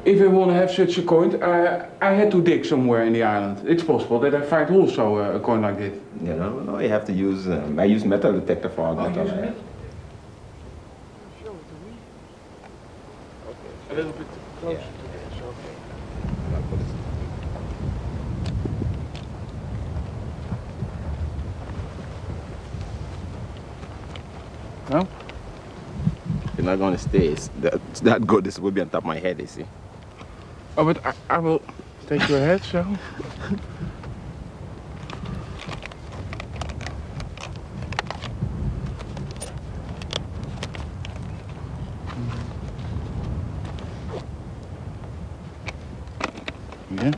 if 0.04 0.22
I 0.22 0.26
want 0.28 0.50
to 0.52 0.54
have 0.54 0.70
such 0.70 0.96
a 0.98 1.02
coin, 1.02 1.42
I, 1.42 1.86
I 2.00 2.12
had 2.12 2.30
to 2.30 2.40
dig 2.42 2.64
somewhere 2.64 3.02
in 3.04 3.12
the 3.12 3.22
island. 3.24 3.68
It's 3.68 3.82
possible 3.82 4.18
that 4.20 4.34
I 4.34 4.40
find 4.42 4.70
also 4.74 5.16
a, 5.18 5.36
a 5.36 5.40
coin 5.40 5.60
like 5.62 5.76
this. 5.78 5.98
You 6.22 6.34
know, 6.34 6.60
no, 6.60 6.78
you 6.78 6.88
have 6.88 7.04
to 7.06 7.12
use. 7.12 7.46
Um, 7.48 7.78
I 7.78 7.84
use 7.84 8.04
metal 8.04 8.32
detector 8.32 8.68
for 8.70 8.82
all 8.86 8.94
metal. 8.94 9.26
yeah. 9.26 9.52
A 13.90 13.94
little 13.94 14.12
bit 14.12 14.26
closer 14.60 14.78
to 14.78 14.84
this, 14.84 15.42
okay. 15.42 15.72
No? 24.90 25.08
You're 26.56 26.66
not 26.66 26.78
going 26.78 26.96
to 26.96 26.98
stay. 26.98 27.28
It's 27.28 27.48
that, 27.60 27.74
it's 27.90 28.00
that 28.00 28.26
good. 28.26 28.44
This 28.44 28.58
will 28.58 28.70
be 28.70 28.80
on 28.80 28.88
top 28.90 29.02
of 29.02 29.06
my 29.06 29.18
head. 29.18 29.40
You 29.40 29.46
see. 29.46 29.64
Oh, 30.76 30.84
but 30.84 31.04
I, 31.04 31.14
I 31.30 31.38
will 31.38 31.62
take 32.06 32.28
your 32.28 32.38
head 32.38 32.62
so. 32.62 32.86
Yeah. 46.94 47.12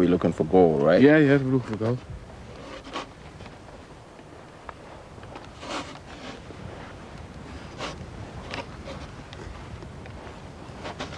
Okay, 0.00 0.06
now 0.06 0.08
we're 0.08 0.10
looking 0.10 0.32
for 0.32 0.44
gold, 0.44 0.82
right? 0.82 1.02
Yeah, 1.02 1.18
yeah, 1.18 1.36
we 1.36 1.50
look 1.52 1.64
for 1.64 1.76
gold. 1.76 1.98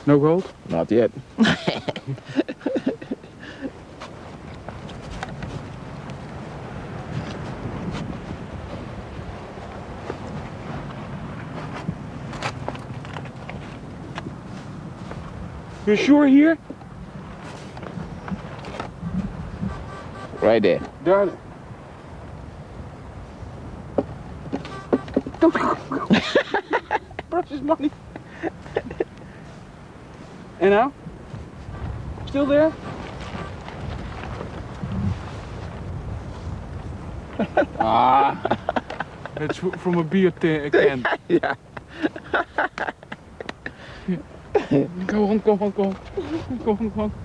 No 0.06 0.18
gold? 0.18 0.52
Not 0.68 0.90
yet. 0.90 1.10
You 15.84 15.96
sure 15.96 16.28
here? 16.28 16.56
Right 20.42 20.60
there. 20.60 20.80
Daar. 21.04 21.28
Don't 25.38 25.54
go. 25.54 25.76
Precious 27.28 27.60
money. 27.60 27.90
En 30.58 30.70
nou? 30.70 30.90
Still 32.24 32.46
there? 32.46 32.70
ah, 37.78 38.36
it's 39.40 39.58
from 39.58 39.98
a 39.98 40.04
beer 40.04 40.32
can. 40.32 41.04
Yeah. 41.28 41.54
Go 45.06 45.28
on, 45.28 45.38
go 45.38 45.52
on, 45.52 45.70
go 45.70 45.82
on. 45.84 45.96
Go 46.64 46.70
on, 46.70 46.88
go 46.90 47.02
on. 47.02 47.21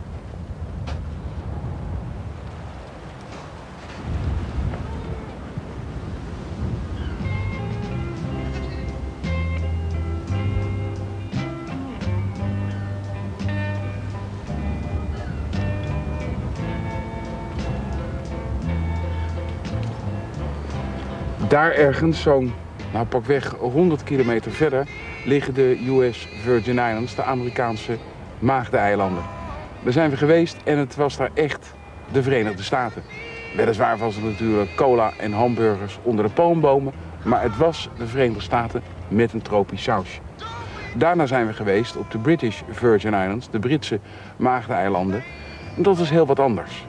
Daar 21.58 21.72
ergens, 21.72 22.22
zo'n, 22.22 22.54
nou 22.94 23.06
pakweg 23.06 23.56
100 23.60 24.04
kilometer 24.04 24.52
verder, 24.52 24.88
liggen 25.26 25.54
de 25.54 25.78
US 25.88 26.28
Virgin 26.42 26.78
Islands, 26.78 27.16
de 27.16 27.24
Amerikaanse 27.24 27.98
Maagdeneilanden. 28.40 29.24
Daar 29.84 29.94
zijn 29.94 30.10
we 30.10 30.18
geweest 30.18 30.58
en 30.64 30.78
het 30.78 30.96
was 30.96 31.18
daar 31.18 31.30
echt 31.34 31.74
de 32.12 32.24
Verenigde 32.24 32.64
Staten. 32.64 33.04
Weliswaar 33.56 33.98
was 33.98 34.16
het 34.16 34.24
natuurlijk 34.24 34.76
cola 34.76 35.12
en 35.20 35.32
hamburgers 35.32 36.00
onder 36.04 36.26
de 36.26 36.32
palmbomen, 36.32 36.94
maar 37.24 37.42
het 37.42 37.58
was 37.58 37.90
de 37.98 38.08
Verenigde 38.08 38.42
Staten 38.42 38.82
met 39.08 39.34
een 39.34 39.42
tropisch 39.42 39.84
sausje. 39.84 40.20
Daarna 40.96 41.26
zijn 41.26 41.48
we 41.48 41.54
geweest 41.54 41.98
op 41.98 42.12
de 42.12 42.18
British 42.18 42.62
Virgin 42.70 43.14
Islands, 43.14 43.50
de 43.50 43.60
Britse 43.60 44.00
Maagdeneilanden. 44.36 45.24
En 45.76 45.84
dat 45.84 45.98
was 45.98 46.10
heel 46.10 46.26
wat 46.26 46.40
anders. 46.40 46.86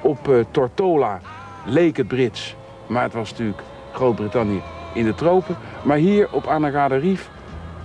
Op 0.00 0.28
eh, 0.28 0.34
Tortola 0.50 1.20
leek 1.64 1.96
het 1.96 2.08
Brits, 2.08 2.56
maar 2.86 3.02
het 3.02 3.12
was 3.12 3.30
natuurlijk 3.30 3.62
Groot-Brittannië 3.92 4.62
in 4.94 5.04
de 5.04 5.14
tropen. 5.14 5.56
Maar 5.82 5.96
hier 5.96 6.28
op 6.32 6.46
Anegada 6.46 6.96
Reef, 6.96 7.30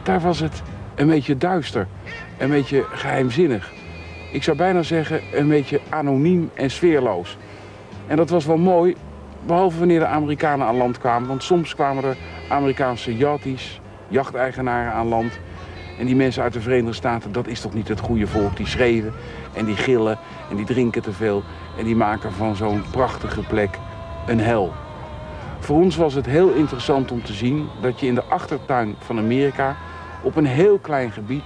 daar 0.04 0.20
was 0.20 0.40
het 0.40 0.62
een 0.96 1.08
beetje 1.08 1.38
duister, 1.38 1.88
een 2.38 2.50
beetje 2.50 2.86
geheimzinnig. 2.92 3.72
Ik 4.32 4.44
zou 4.44 4.58
bijna 4.58 4.84
zeggen 4.84 5.22
een 5.34 5.48
beetje 5.48 5.80
anoniem 5.90 6.50
en 6.54 6.72
sfeerloos. 6.72 7.38
En 8.08 8.18
dat 8.18 8.30
was 8.30 8.46
wel 8.46 8.58
mooi, 8.58 8.96
behalve 9.46 9.80
wanneer 9.80 10.00
de 10.00 10.06
Amerikanen 10.06 10.68
aan 10.68 10.78
land 10.78 10.98
kwamen. 10.98 11.28
Want 11.28 11.44
soms 11.44 11.76
kwamen 11.76 12.04
er 12.04 12.18
Amerikaanse 12.50 13.18
yachties, 13.18 13.82
jachteigenaren 14.08 14.92
aan 14.92 15.08
land. 15.08 15.40
En 16.00 16.06
die 16.06 16.16
mensen 16.16 16.44
uit 16.44 16.54
de 16.54 16.62
Verenigde 16.62 16.94
Staten, 16.94 17.32
dat 17.32 17.48
is 17.48 17.62
toch 17.62 17.74
niet 17.74 17.88
het 17.88 18.00
goede 18.00 18.28
volk. 18.28 18.58
Die 18.58 18.68
schreeuwen 18.68 19.14
en 19.54 19.66
die 19.66 19.76
gillen 19.76 20.18
en 20.50 20.56
die 20.56 20.66
drinken 20.66 21.02
te 21.02 21.12
veel. 21.12 21.44
En 21.78 21.86
die 21.86 21.96
maken 21.96 22.32
van 22.32 22.56
zo'n 22.56 22.84
prachtige 22.92 23.42
plek 23.42 23.80
een 24.28 24.40
hel. 24.40 24.74
Voor 25.60 25.78
ons 25.82 25.96
was 25.96 26.14
het 26.14 26.26
heel 26.26 26.50
interessant 26.50 27.12
om 27.12 27.24
te 27.24 27.34
zien 27.34 27.68
dat 27.82 28.00
je 28.00 28.08
in 28.08 28.16
de 28.16 28.24
achtertuin 28.24 28.96
van 29.00 29.18
Amerika 29.18 29.76
op 30.22 30.36
een 30.36 30.46
heel 30.46 30.78
klein 30.80 31.12
gebied 31.12 31.44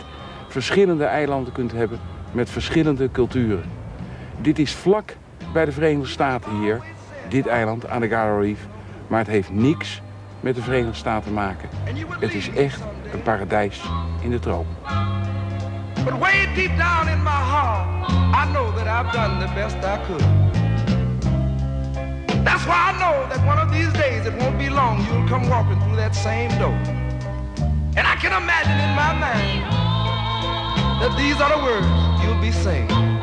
verschillende 0.47 1.04
eilanden 1.04 1.54
kunt 1.54 1.71
hebben 1.71 2.00
met 2.32 2.50
verschillende 2.50 3.12
culturen. 3.12 3.63
Dit 4.38 4.60
is 4.60 4.74
vlak 4.74 5.15
bij 5.54 5.65
de 5.65 5.71
Verenigde 5.71 6.08
Staten 6.08 6.60
hier, 6.60 6.82
dit 7.30 7.47
eiland 7.47 7.88
aan 7.88 8.02
de 8.02 8.08
Garo 8.08 8.39
Reef, 8.39 8.67
maar 9.08 9.19
het 9.19 9.28
heeft 9.28 9.52
niks 9.52 10.02
met 10.39 10.56
de 10.56 10.62
Verenigde 10.62 10.97
Staten 10.97 11.28
te 11.28 11.34
maken. 11.34 11.69
Het 12.19 12.34
is 12.34 12.50
echt 12.50 12.82
een 13.13 13.21
paradijs 13.21 13.82
in 14.21 14.30
de 14.30 14.39
tropen. 14.39 14.76
Deep 16.56 16.78
down 16.78 17.08
in. 17.08 17.21
That's 22.43 22.65
why 22.65 22.89
I 22.89 22.99
know 22.99 23.30
that 23.30 23.45
one 23.45 23.60
of 23.60 23.71
these 23.71 23.93
days, 23.93 24.25
it 24.25 24.34
won't 24.34 24.58
be 24.58 24.69
long, 24.69 25.06
you'll 25.06 25.27
come 25.27 25.47
walking 25.47 25.80
through 25.82 25.95
that 25.97 26.15
same 26.15 26.49
door. 26.58 26.73
And 27.95 28.08
I 28.08 28.15
can 28.15 28.34
imagine 28.34 28.77
in 28.82 28.95
my 28.95 29.13
mind 29.13 29.62
that 31.01 31.15
these 31.17 31.39
are 31.39 31.56
the 31.56 31.63
words 31.63 31.86
you'll 32.23 32.41
be 32.41 32.51
saying. 32.51 33.21